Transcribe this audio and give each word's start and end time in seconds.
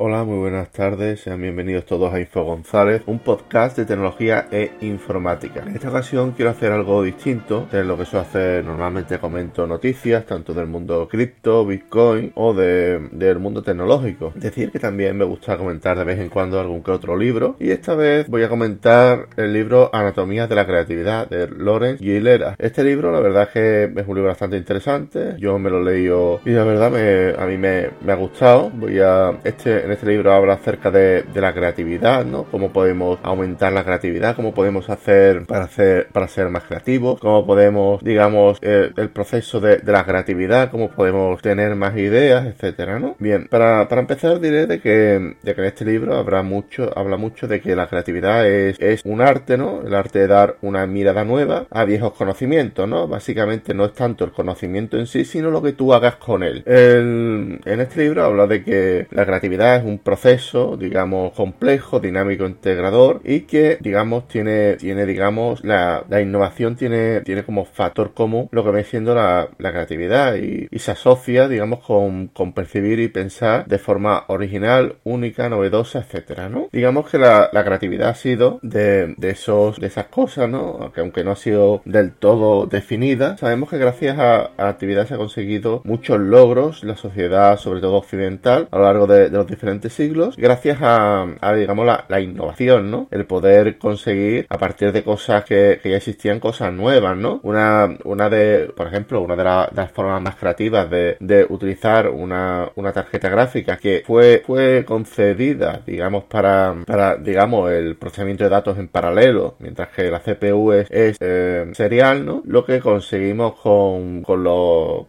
Hola, 0.00 0.22
muy 0.22 0.38
buenas 0.38 0.70
tardes, 0.70 1.22
sean 1.22 1.42
bienvenidos 1.42 1.84
todos 1.84 2.14
a 2.14 2.20
Info 2.20 2.44
González, 2.44 3.02
un 3.06 3.18
podcast 3.18 3.76
de 3.76 3.84
tecnología 3.84 4.46
e 4.52 4.70
informática. 4.82 5.64
En 5.66 5.74
esta 5.74 5.88
ocasión 5.88 6.30
quiero 6.36 6.52
hacer 6.52 6.70
algo 6.70 7.02
distinto 7.02 7.66
de 7.72 7.82
lo 7.82 7.98
que 7.98 8.04
suelo 8.04 8.24
hacer 8.24 8.64
normalmente 8.64 9.18
comento 9.18 9.66
noticias, 9.66 10.24
tanto 10.24 10.54
del 10.54 10.68
mundo 10.68 11.08
cripto, 11.08 11.66
bitcoin 11.66 12.30
o 12.36 12.54
del 12.54 13.38
mundo 13.40 13.60
tecnológico. 13.60 14.32
Decir, 14.36 14.70
que 14.70 14.78
también 14.78 15.16
me 15.16 15.24
gusta 15.24 15.56
comentar 15.56 15.98
de 15.98 16.04
vez 16.04 16.20
en 16.20 16.28
cuando 16.28 16.60
algún 16.60 16.84
que 16.84 16.92
otro 16.92 17.16
libro 17.16 17.56
y 17.58 17.72
esta 17.72 17.96
vez 17.96 18.28
voy 18.28 18.44
a 18.44 18.48
comentar 18.48 19.26
el 19.36 19.52
libro 19.52 19.90
Anatomía 19.92 20.46
de 20.46 20.54
la 20.54 20.64
Creatividad 20.64 21.28
de 21.28 21.48
Lawrence 21.48 22.04
Gilera. 22.04 22.54
Este 22.56 22.84
libro 22.84 23.10
la 23.10 23.18
verdad 23.18 23.42
es 23.42 23.48
que 23.48 24.00
es 24.00 24.06
un 24.06 24.14
libro 24.14 24.28
bastante 24.28 24.58
interesante, 24.58 25.34
yo 25.38 25.58
me 25.58 25.70
lo 25.70 25.82
leído 25.82 26.40
y 26.44 26.50
la 26.50 26.62
verdad 26.62 26.92
me, 26.92 27.42
a 27.42 27.46
mí 27.48 27.58
me, 27.58 27.90
me 28.00 28.12
ha 28.12 28.16
gustado. 28.16 28.70
Voy 28.70 29.00
a... 29.00 29.40
Este, 29.42 29.87
en 29.88 29.92
este 29.92 30.06
libro 30.06 30.32
habla 30.32 30.54
acerca 30.54 30.90
de, 30.90 31.24
la 31.34 31.54
creatividad, 31.54 32.24
¿no? 32.24 32.44
Cómo 32.44 32.72
podemos 32.72 33.18
aumentar 33.22 33.72
la 33.72 33.84
creatividad, 33.84 34.36
cómo 34.36 34.52
podemos 34.52 34.90
hacer 34.90 35.46
para 35.46 35.64
hacer 35.64 36.08
para 36.12 36.28
ser 36.28 36.48
más 36.50 36.64
creativos, 36.64 37.20
cómo 37.20 37.46
podemos, 37.46 38.02
digamos, 38.02 38.58
el 38.60 39.10
proceso 39.10 39.60
de, 39.60 39.80
la 39.84 40.04
creatividad, 40.04 40.70
cómo 40.70 40.90
podemos 40.90 41.40
tener 41.40 41.74
más 41.74 41.96
ideas, 41.96 42.46
etcétera, 42.46 42.98
¿no? 42.98 43.16
Bien, 43.18 43.46
para, 43.48 43.88
empezar 43.90 44.40
diré 44.40 44.66
de 44.66 44.80
que, 44.80 45.36
de 45.42 45.54
que 45.54 45.60
en 45.60 45.66
este 45.66 45.84
libro 45.84 46.16
habrá 46.16 46.42
mucho, 46.42 46.90
habla 46.96 47.16
mucho 47.16 47.46
de 47.46 47.60
que 47.60 47.74
la 47.74 47.86
creatividad 47.86 48.46
es, 48.46 48.78
es 48.80 49.00
un 49.04 49.22
arte, 49.22 49.56
¿no? 49.56 49.82
El 49.86 49.94
arte 49.94 50.18
de 50.18 50.26
dar 50.26 50.56
una 50.60 50.86
mirada 50.86 51.24
nueva 51.24 51.66
a 51.70 51.84
viejos 51.84 52.12
conocimientos, 52.12 52.86
¿no? 52.86 53.08
Básicamente 53.08 53.72
no 53.72 53.86
es 53.86 53.94
tanto 53.94 54.24
el 54.24 54.32
conocimiento 54.32 54.98
en 54.98 55.06
sí, 55.06 55.24
sino 55.24 55.50
lo 55.50 55.62
que 55.62 55.72
tú 55.72 55.94
hagas 55.94 56.16
con 56.16 56.42
él. 56.42 56.62
en 56.66 57.80
este 57.80 58.02
libro 58.02 58.24
habla 58.24 58.46
de 58.46 58.62
que 58.62 59.06
la 59.12 59.24
creatividad 59.24 59.77
es 59.78 59.84
un 59.84 59.98
proceso, 59.98 60.76
digamos, 60.76 61.32
complejo, 61.32 62.00
dinámico, 62.00 62.46
integrador 62.46 63.20
y 63.24 63.40
que, 63.40 63.78
digamos, 63.80 64.28
tiene, 64.28 64.76
tiene 64.76 65.06
digamos, 65.06 65.64
la, 65.64 66.04
innovación 66.20 66.76
tiene, 66.76 67.20
tiene 67.22 67.44
como 67.44 67.64
factor 67.64 68.14
común 68.14 68.48
lo 68.50 68.64
que 68.64 68.70
viene 68.70 68.84
siendo 68.84 69.14
la, 69.14 69.48
creatividad 69.58 70.36
y, 70.36 70.68
se 70.78 70.92
asocia, 70.92 71.48
digamos, 71.48 71.80
con, 71.80 72.30
percibir 72.54 72.98
y 73.00 73.08
pensar 73.08 73.66
de 73.66 73.78
forma 73.78 74.24
original, 74.28 74.96
única, 75.04 75.48
novedosa, 75.48 76.00
etcétera, 76.00 76.48
¿no? 76.48 76.68
Digamos 76.72 77.10
que 77.10 77.18
la, 77.18 77.50
creatividad 77.52 78.10
ha 78.10 78.14
sido 78.14 78.60
de, 78.62 79.14
esos, 79.22 79.78
de 79.78 79.88
esas 79.88 80.06
cosas, 80.06 80.48
¿no? 80.48 80.92
Que 80.92 81.00
aunque 81.00 81.24
no 81.24 81.32
ha 81.32 81.36
sido 81.36 81.82
del 81.84 82.12
todo 82.12 82.66
definida, 82.66 83.36
sabemos 83.36 83.68
que 83.70 83.78
gracias 83.78 84.18
a, 84.18 84.50
la 84.56 84.68
actividad 84.68 85.06
se 85.06 85.14
ha 85.14 85.18
conseguido 85.18 85.82
muchos 85.84 86.18
logros, 86.18 86.84
la 86.84 86.96
sociedad, 86.96 87.58
sobre 87.58 87.80
todo 87.80 87.96
occidental, 87.96 88.68
a 88.70 88.78
lo 88.78 88.84
largo 88.84 89.06
de 89.06 89.30
los 89.30 89.46
diferentes 89.46 89.67
siglos 89.88 90.36
gracias 90.36 90.78
a, 90.80 91.26
digamos, 91.56 91.86
la, 92.08 92.20
innovación, 92.20 92.90
¿no? 92.90 93.08
El 93.10 93.26
poder 93.26 93.78
conseguir 93.78 94.46
a 94.48 94.58
partir 94.58 94.92
de 94.92 95.02
cosas 95.02 95.44
que, 95.44 95.80
ya 95.84 95.96
existían 95.96 96.40
cosas 96.40 96.72
nuevas, 96.72 97.16
¿no? 97.16 97.40
Una, 97.42 97.96
una 98.04 98.28
de, 98.28 98.70
por 98.76 98.88
ejemplo, 98.88 99.20
una 99.20 99.36
de, 99.36 99.44
las 99.44 99.92
formas 99.92 100.20
más 100.20 100.36
creativas 100.36 100.90
de, 100.90 101.46
utilizar 101.48 102.08
una, 102.08 102.70
tarjeta 102.92 103.28
gráfica 103.28 103.76
que 103.76 104.02
fue, 104.06 104.42
fue 104.44 104.84
concedida, 104.86 105.82
digamos, 105.86 106.24
para, 106.24 106.74
para, 106.86 107.16
digamos, 107.16 107.70
el 107.70 107.96
procesamiento 107.96 108.44
de 108.44 108.50
datos 108.50 108.78
en 108.78 108.88
paralelo, 108.88 109.56
mientras 109.58 109.88
que 109.88 110.10
la 110.10 110.20
CPU 110.20 110.72
es, 110.72 110.88
eh, 111.20 111.70
serial, 111.72 112.24
¿no? 112.24 112.42
Lo 112.46 112.64
que 112.64 112.80
conseguimos 112.80 113.54
con, 113.60 114.22
con, 114.22 114.44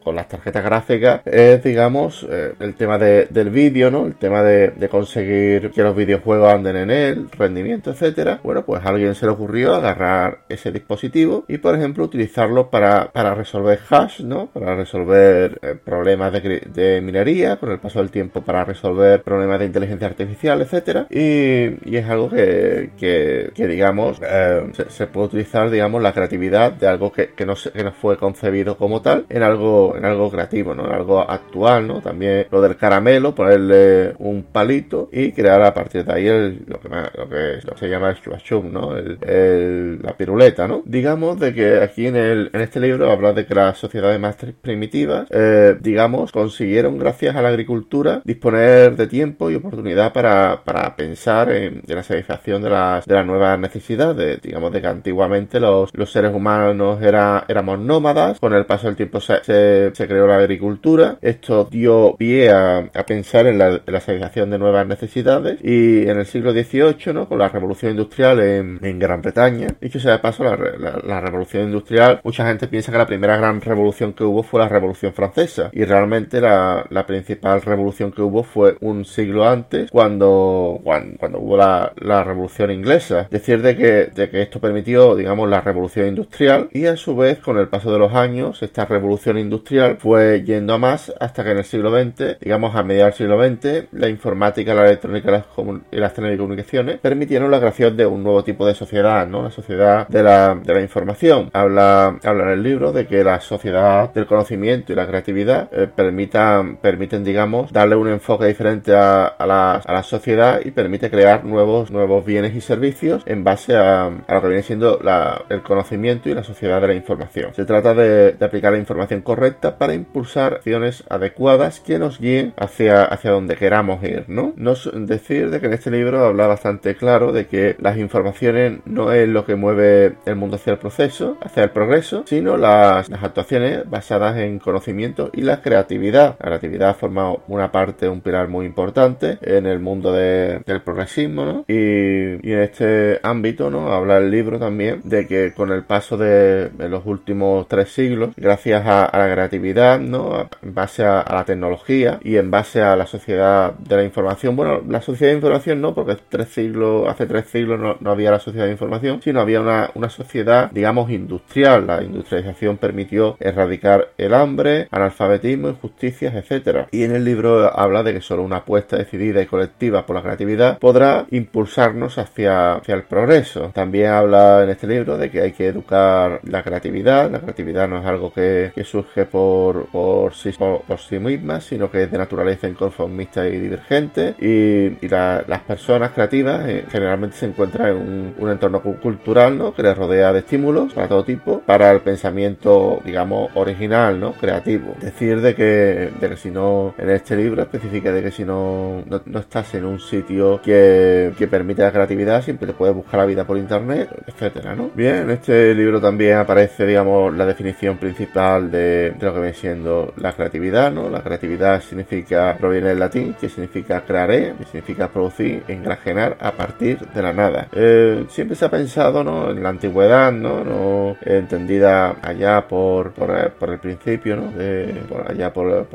con 0.03 0.15
las 0.15 0.27
tarjetas 0.27 0.63
gráficas 0.63 1.21
es, 1.25 1.63
digamos, 1.63 2.25
eh, 2.29 2.53
el 2.59 2.75
tema 2.75 2.97
del 2.97 3.49
vídeo, 3.49 3.91
¿no? 3.91 4.05
El 4.05 4.15
tema 4.15 4.43
de 4.43 4.48
de, 4.49 4.89
conseguir 4.89 5.71
que 5.71 5.83
los 5.83 5.95
videojuegos 5.95 6.53
anden 6.53 6.75
en 6.75 6.91
él, 6.91 7.27
rendimiento, 7.37 7.91
etcétera, 7.91 8.39
bueno, 8.43 8.65
pues 8.65 8.83
a 8.83 8.89
alguien 8.89 9.15
se 9.15 9.25
le 9.25 9.31
ocurrió 9.31 9.75
agarrar 9.75 10.39
ese 10.49 10.71
dispositivo 10.71 11.45
y, 11.47 11.57
por 11.59 11.75
ejemplo, 11.75 12.03
utilizarlo 12.03 12.69
para, 12.69 13.11
para 13.11 13.35
resolver 13.35 13.79
hash, 13.89 14.21
¿no? 14.21 14.47
Para 14.47 14.75
resolver 14.75 15.59
eh, 15.61 15.75
problemas 15.83 16.33
de, 16.33 17.01
minería, 17.03 17.57
con 17.57 17.71
el 17.71 17.79
paso 17.79 17.99
del 17.99 18.09
tiempo 18.09 18.41
para 18.41 18.65
resolver 18.65 19.21
problemas 19.21 19.59
de 19.59 19.65
inteligencia 19.65 20.07
artificial, 20.07 20.61
etcétera. 20.61 21.07
Y, 21.09 21.95
es 21.99 22.09
algo 22.09 22.29
que, 22.29 22.91
que, 22.97 23.67
digamos, 23.67 24.19
eh, 24.23 24.71
se, 24.87 25.07
puede 25.07 25.27
utilizar, 25.27 25.69
digamos, 25.69 26.01
la 26.01 26.13
creatividad 26.13 26.71
de 26.71 26.87
algo 26.87 27.11
que, 27.11 27.29
que, 27.33 27.45
no, 27.45 27.55
que 27.55 27.83
no 27.83 27.91
fue 27.91 28.17
concebido 28.17 28.77
como 28.77 29.01
tal 29.01 29.25
en 29.29 29.43
algo, 29.43 29.95
en 29.97 30.05
algo 30.05 30.31
creativo, 30.31 30.73
¿no? 30.73 30.85
En 30.85 30.93
algo 30.93 31.19
actual, 31.19 31.87
¿no? 31.87 32.01
También 32.01 32.47
lo 32.51 32.61
del 32.61 32.77
caramelo, 32.77 33.35
ponerle 33.35 34.13
un 34.19 34.38
palito 34.43 35.09
y 35.11 35.31
crear 35.31 35.61
a 35.61 35.73
partir 35.73 36.05
de 36.05 36.13
ahí 36.13 36.27
el, 36.27 36.63
lo, 36.67 36.79
que, 36.79 36.89
lo, 36.89 37.29
que, 37.29 37.59
lo 37.63 37.73
que 37.73 37.79
se 37.79 37.89
llama 37.89 38.09
el 38.09 38.71
¿no? 38.71 38.95
El, 38.95 39.99
la 40.01 40.15
piruleta, 40.15 40.67
¿no? 40.67 40.81
Digamos 40.85 41.39
de 41.39 41.53
que 41.53 41.81
aquí 41.81 42.07
en, 42.07 42.15
el, 42.15 42.49
en 42.53 42.61
este 42.61 42.79
libro 42.79 43.11
habla 43.11 43.33
de 43.33 43.45
que 43.45 43.55
las 43.55 43.77
sociedades 43.77 44.19
más 44.19 44.35
primitivas, 44.61 45.27
eh, 45.29 45.77
digamos, 45.79 46.31
consiguieron 46.31 46.97
gracias 46.97 47.35
a 47.35 47.41
la 47.41 47.49
agricultura 47.49 48.21
disponer 48.23 48.95
de 48.95 49.07
tiempo 49.07 49.49
y 49.49 49.55
oportunidad 49.55 50.13
para, 50.13 50.63
para 50.63 50.95
pensar 50.95 51.51
en, 51.51 51.81
la 51.87 52.03
satisfacción 52.03 52.61
de 52.61 52.69
las, 52.69 53.05
de 53.05 53.15
las 53.15 53.25
nuevas 53.25 53.59
necesidades. 53.59 54.41
Digamos 54.41 54.71
de 54.71 54.81
que 54.81 54.87
antiguamente 54.87 55.59
los, 55.59 55.89
los 55.93 56.11
seres 56.11 56.33
humanos 56.33 57.01
era, 57.01 57.45
éramos 57.47 57.79
nómadas, 57.79 58.39
con 58.39 58.53
el 58.53 58.65
paso 58.65 58.87
del 58.87 58.95
tiempo 58.95 59.19
se, 59.19 59.43
se, 59.43 60.07
creó 60.07 60.27
la 60.27 60.37
agricultura, 60.37 61.17
esto 61.21 61.67
dio 61.69 62.15
pie 62.17 62.49
a, 62.51 62.89
a 62.93 63.05
pensar 63.05 63.47
en 63.47 63.57
la, 63.57 63.81
en 63.85 63.93
la 63.93 64.01
satisfacción 64.19 64.49
de 64.49 64.59
nuevas 64.59 64.85
necesidades 64.87 65.59
y 65.63 66.07
en 66.07 66.19
el 66.19 66.25
siglo 66.25 66.51
XVIII, 66.51 67.13
¿no? 67.13 67.27
con 67.27 67.39
la 67.39 67.49
revolución 67.49 67.91
industrial 67.91 68.39
en, 68.39 68.99
Gran 68.99 69.21
Bretaña, 69.21 69.67
dicho 69.79 69.99
sea 69.99 70.13
de 70.13 70.19
paso, 70.19 70.43
la, 70.43 71.21
revolución 71.21 71.63
industrial, 71.63 72.19
mucha 72.23 72.45
gente 72.45 72.67
piensa 72.67 72.91
que 72.91 72.97
la 72.97 73.05
primera 73.05 73.37
gran 73.37 73.61
revolución 73.61 74.13
que 74.13 74.23
hubo 74.23 74.43
fue 74.43 74.59
la 74.59 74.67
revolución 74.67 75.13
francesa 75.13 75.69
y 75.71 75.83
realmente 75.85 76.41
la, 76.41 76.85
principal 77.07 77.61
revolución 77.61 78.11
que 78.11 78.21
hubo 78.21 78.43
fue 78.43 78.75
un 78.81 79.05
siglo 79.05 79.47
antes 79.47 79.89
cuando, 79.89 80.79
cuando, 80.83 81.39
hubo 81.39 81.57
la, 81.57 81.93
revolución 82.23 82.71
inglesa. 82.71 83.21
Es 83.21 83.29
decir, 83.29 83.61
de 83.61 83.75
que, 83.75 83.91
de 84.13 84.29
que 84.29 84.41
esto 84.41 84.59
permitió, 84.59 85.15
digamos, 85.15 85.49
la 85.49 85.61
revolución 85.61 86.07
industrial 86.07 86.69
y 86.73 86.85
a 86.85 86.97
su 86.97 87.15
vez, 87.15 87.39
con 87.39 87.57
el 87.57 87.69
paso 87.69 87.91
de 87.91 87.99
los 87.99 88.13
años, 88.13 88.61
esta 88.61 88.85
revolución 88.85 89.37
industrial 89.37 89.97
fue 89.99 90.43
yendo 90.43 90.73
a 90.73 90.77
más 90.77 91.13
hasta 91.19 91.43
que 91.43 91.51
en 91.51 91.57
el 91.59 91.63
siglo 91.63 91.91
XX, 91.91 92.39
digamos, 92.41 92.75
a 92.75 92.83
mediados 92.83 93.17
del 93.17 93.27
siglo 93.27 93.43
XX, 93.43 93.87
la 93.91 94.08
informática, 94.09 94.73
la 94.73 94.85
electrónica 94.85 95.45
y 95.91 95.97
las 95.97 96.13
telecomunicaciones 96.13 96.99
permitieron 96.99 97.51
la 97.51 97.59
creación 97.59 97.95
de 97.97 98.05
un 98.05 98.23
nuevo 98.23 98.43
tipo 98.43 98.65
de 98.65 98.73
sociedad, 98.73 99.27
¿no? 99.27 99.43
La 99.43 99.51
sociedad 99.51 100.07
de 100.07 100.23
la, 100.23 100.55
de 100.55 100.73
la 100.73 100.81
información. 100.81 101.49
Habla, 101.53 102.17
habla 102.23 102.43
en 102.43 102.49
el 102.49 102.63
libro 102.63 102.91
de 102.91 103.07
que 103.07 103.23
la 103.23 103.39
sociedad 103.41 104.13
del 104.13 104.25
conocimiento 104.25 104.93
y 104.93 104.95
la 104.95 105.07
creatividad 105.07 105.69
eh, 105.71 105.87
permitan, 105.93 106.77
permiten, 106.77 107.23
digamos, 107.23 107.71
darle 107.71 107.95
un 107.95 108.07
enfoque 108.07 108.45
diferente 108.45 108.93
a, 108.93 109.35
la, 109.39 109.75
a, 109.75 109.93
la, 109.93 110.03
sociedad 110.03 110.61
y 110.63 110.71
permite 110.71 111.09
crear 111.09 111.45
nuevos, 111.45 111.91
nuevos 111.91 112.25
bienes 112.25 112.55
y 112.55 112.61
servicios 112.61 113.23
en 113.25 113.43
base 113.43 113.75
a, 113.75 114.05
a 114.05 114.33
lo 114.33 114.41
que 114.41 114.47
viene 114.47 114.63
siendo 114.63 114.99
la, 115.01 115.43
el 115.49 115.61
conocimiento 115.61 116.29
y 116.29 116.33
la 116.33 116.43
sociedad 116.43 116.81
de 116.81 116.87
la 116.87 116.93
información. 116.93 117.53
Se 117.53 117.65
trata 117.65 117.93
de, 117.93 118.33
de, 118.33 118.45
aplicar 118.45 118.71
la 118.71 118.79
información 118.79 119.21
correcta 119.21 119.77
para 119.77 119.93
impulsar 119.93 120.55
acciones 120.55 121.03
adecuadas 121.09 121.79
que 121.79 121.99
nos 121.99 122.19
guíen 122.19 122.53
hacia, 122.57 123.03
hacia 123.03 123.31
donde 123.31 123.55
queramos 123.55 123.98
ir 124.03 124.25
¿no? 124.27 124.53
Decir 124.93 125.49
de 125.49 125.59
que 125.59 125.67
en 125.67 125.73
este 125.73 125.91
libro 125.91 126.25
habla 126.25 126.47
bastante 126.47 126.95
claro 126.95 127.31
de 127.31 127.47
que 127.47 127.75
las 127.79 127.97
informaciones 127.97 128.79
no 128.85 129.11
es 129.11 129.27
lo 129.27 129.45
que 129.45 129.55
mueve 129.55 130.15
el 130.25 130.35
mundo 130.35 130.55
hacia 130.55 130.73
el 130.73 130.79
proceso, 130.79 131.37
hacia 131.41 131.63
el 131.63 131.71
progreso, 131.71 132.23
sino 132.25 132.57
las, 132.57 133.09
actuaciones 133.11 133.89
basadas 133.89 134.37
en 134.37 134.59
conocimiento 134.59 135.29
y 135.33 135.41
la 135.41 135.61
creatividad. 135.61 136.37
La 136.39 136.47
creatividad 136.47 136.95
forma 136.95 137.33
una 137.47 137.71
parte, 137.71 138.07
un 138.07 138.21
pilar 138.21 138.47
muy 138.47 138.65
importante 138.65 139.37
en 139.41 139.65
el 139.65 139.79
mundo 139.79 140.13
del 140.13 140.81
progresismo, 140.83 141.45
¿no? 141.45 141.65
Y, 141.67 142.51
en 142.51 142.59
este 142.59 143.19
ámbito, 143.23 143.69
¿no? 143.69 143.91
Habla 143.91 144.17
el 144.17 144.31
libro 144.31 144.59
también 144.59 145.01
de 145.03 145.27
que 145.27 145.53
con 145.53 145.71
el 145.71 145.83
paso 145.83 146.17
de, 146.17 146.69
los 146.89 147.05
últimos 147.05 147.67
tres 147.67 147.89
siglos, 147.89 148.31
gracias 148.35 148.85
a, 148.85 149.09
la 149.17 149.31
creatividad, 149.31 149.99
¿no? 149.99 150.49
En 150.61 150.73
base 150.73 151.05
a 151.05 151.25
la 151.29 151.45
tecnología 151.45 152.19
y 152.23 152.37
en 152.37 152.49
base 152.51 152.81
a 152.81 152.95
la 152.95 153.05
sociedad 153.05 153.73
de 153.89 153.97
la 153.97 154.03
información. 154.03 154.55
Bueno, 154.55 154.81
la 154.87 155.01
sociedad 155.01 155.31
de 155.31 155.37
información 155.37 155.81
no, 155.81 155.93
porque 155.93 156.17
tres 156.29 156.49
siglos, 156.49 157.07
hace 157.09 157.25
tres 157.25 157.47
siglos 157.47 157.97
no, 157.99 158.11
había 158.11 158.31
la 158.31 158.39
sociedad 158.39 158.65
de 158.65 158.71
información, 158.71 159.21
sino 159.21 159.41
había 159.41 159.59
una, 159.59 159.89
una 159.95 160.09
sociedad, 160.09 160.69
digamos, 160.71 161.09
industrial. 161.09 161.87
La 161.87 162.03
industrialización 162.03 162.77
permitió 162.77 163.35
erradicar 163.39 164.09
el 164.17 164.33
hambre, 164.33 164.87
analfabetismo, 164.91 165.69
injusticias, 165.69 166.35
etcétera. 166.35 166.87
Y 166.91 167.03
en 167.03 167.15
el 167.15 167.25
libro 167.25 167.77
habla 167.77 168.03
de 168.03 168.13
que 168.13 168.21
solo 168.21 168.43
una 168.43 168.57
apuesta 168.57 168.97
decidida 168.97 169.41
y 169.41 169.47
colectiva 169.47 170.05
por 170.05 170.15
la 170.15 170.21
creatividad 170.21 170.77
podrá 170.77 171.25
impulsarnos 171.31 172.17
hacia, 172.17 172.75
hacia 172.75 172.95
el 172.95 173.03
progreso. 173.03 173.71
También 173.73 174.11
habla 174.11 174.63
en 174.63 174.69
este 174.69 174.87
libro 174.87 175.17
de 175.17 175.31
que 175.31 175.41
hay 175.41 175.51
que 175.51 175.67
educar 175.67 176.39
la 176.43 176.63
creatividad. 176.63 177.31
La 177.31 177.39
creatividad 177.39 177.87
no 177.87 177.99
es 177.99 178.05
algo 178.05 178.31
que, 178.31 178.71
surge 178.83 179.25
por, 179.25 179.87
por, 179.87 180.33
sí, 180.33 180.51
por, 180.57 180.99
sí 180.99 181.19
misma, 181.19 181.61
sino 181.61 181.91
que 181.91 182.03
es 182.03 182.11
de 182.11 182.17
naturaleza 182.17 182.67
inconformista 182.67 183.47
y 183.47 183.57
diversa 183.57 183.78
gente 183.79 184.35
y, 184.39 185.07
las 185.09 185.61
personas 185.61 186.11
creativas 186.11 186.67
eh, 186.67 186.85
generalmente 186.89 187.37
se 187.37 187.45
encuentran 187.45 187.89
en 187.89 188.35
un, 188.37 188.49
entorno 188.49 188.81
cultural, 188.81 189.57
¿no? 189.57 189.73
Que 189.73 189.83
les 189.83 189.97
rodea 189.97 190.33
de 190.33 190.39
estímulos 190.39 190.93
para 190.93 191.07
todo 191.07 191.23
tipo, 191.23 191.61
para 191.61 191.91
el 191.91 192.01
pensamiento, 192.01 193.01
digamos, 193.05 193.51
original, 193.55 194.19
¿no? 194.19 194.33
Creativo. 194.33 194.95
Decir 194.99 195.41
de 195.41 195.55
que, 195.55 196.11
de 196.19 196.29
que 196.29 196.35
si 196.35 196.49
no, 196.49 196.93
en 196.97 197.09
este 197.09 197.35
libro 197.35 197.61
especifica 197.61 198.11
de 198.11 198.23
que 198.23 198.31
si 198.31 198.43
no, 198.43 199.03
no, 199.05 199.39
estás 199.39 199.73
en 199.75 199.85
un 199.85 199.99
sitio 199.99 200.61
que, 200.61 201.31
que 201.37 201.47
permite 201.47 201.81
la 201.81 201.91
creatividad, 201.91 202.43
siempre 202.43 202.67
te 202.67 202.73
puedes 202.73 202.95
buscar 202.95 203.19
la 203.19 203.25
vida 203.25 203.45
por 203.45 203.57
internet, 203.57 204.09
etcétera, 204.27 204.75
¿no? 204.75 204.89
Bien, 204.95 205.17
en 205.17 205.29
este 205.31 205.73
libro 205.73 206.01
también 206.01 206.37
aparece, 206.37 206.85
digamos, 206.85 207.35
la 207.35 207.45
definición 207.45 207.97
principal 207.97 208.71
de, 208.71 209.13
lo 209.19 209.33
que 209.33 209.39
viene 209.39 209.53
siendo 209.53 210.13
la 210.17 210.33
creatividad, 210.33 210.91
¿no? 210.91 211.09
La 211.09 211.21
creatividad 211.21 211.81
significa, 211.81 212.55
proviene 212.59 212.89
del 212.89 212.99
latín, 212.99 213.35
que 213.39 213.49
significa 213.49 213.68
creare, 213.69 214.53
que 214.57 214.65
significa 214.65 215.07
producir, 215.07 215.63
engrajenar 215.67 216.37
a 216.39 216.51
partir 216.51 216.99
de 216.99 217.21
la 217.21 217.33
nada. 217.33 217.67
Eh, 217.73 218.25
siempre 218.29 218.55
se 218.55 218.65
ha 218.65 218.69
pensado, 218.69 219.23
¿no? 219.23 219.51
En 219.51 219.63
la 219.63 219.69
antigüedad, 219.69 220.31
¿no? 220.31 220.63
no 220.63 221.17
entendida 221.21 222.15
allá 222.21 222.67
por, 222.67 223.11
por, 223.11 223.69
el 223.69 223.79
principio, 223.79 224.35
¿no? 224.35 224.51
De, 224.51 225.01
por 225.07 225.29
allá 225.29 225.53
por, 225.53 225.87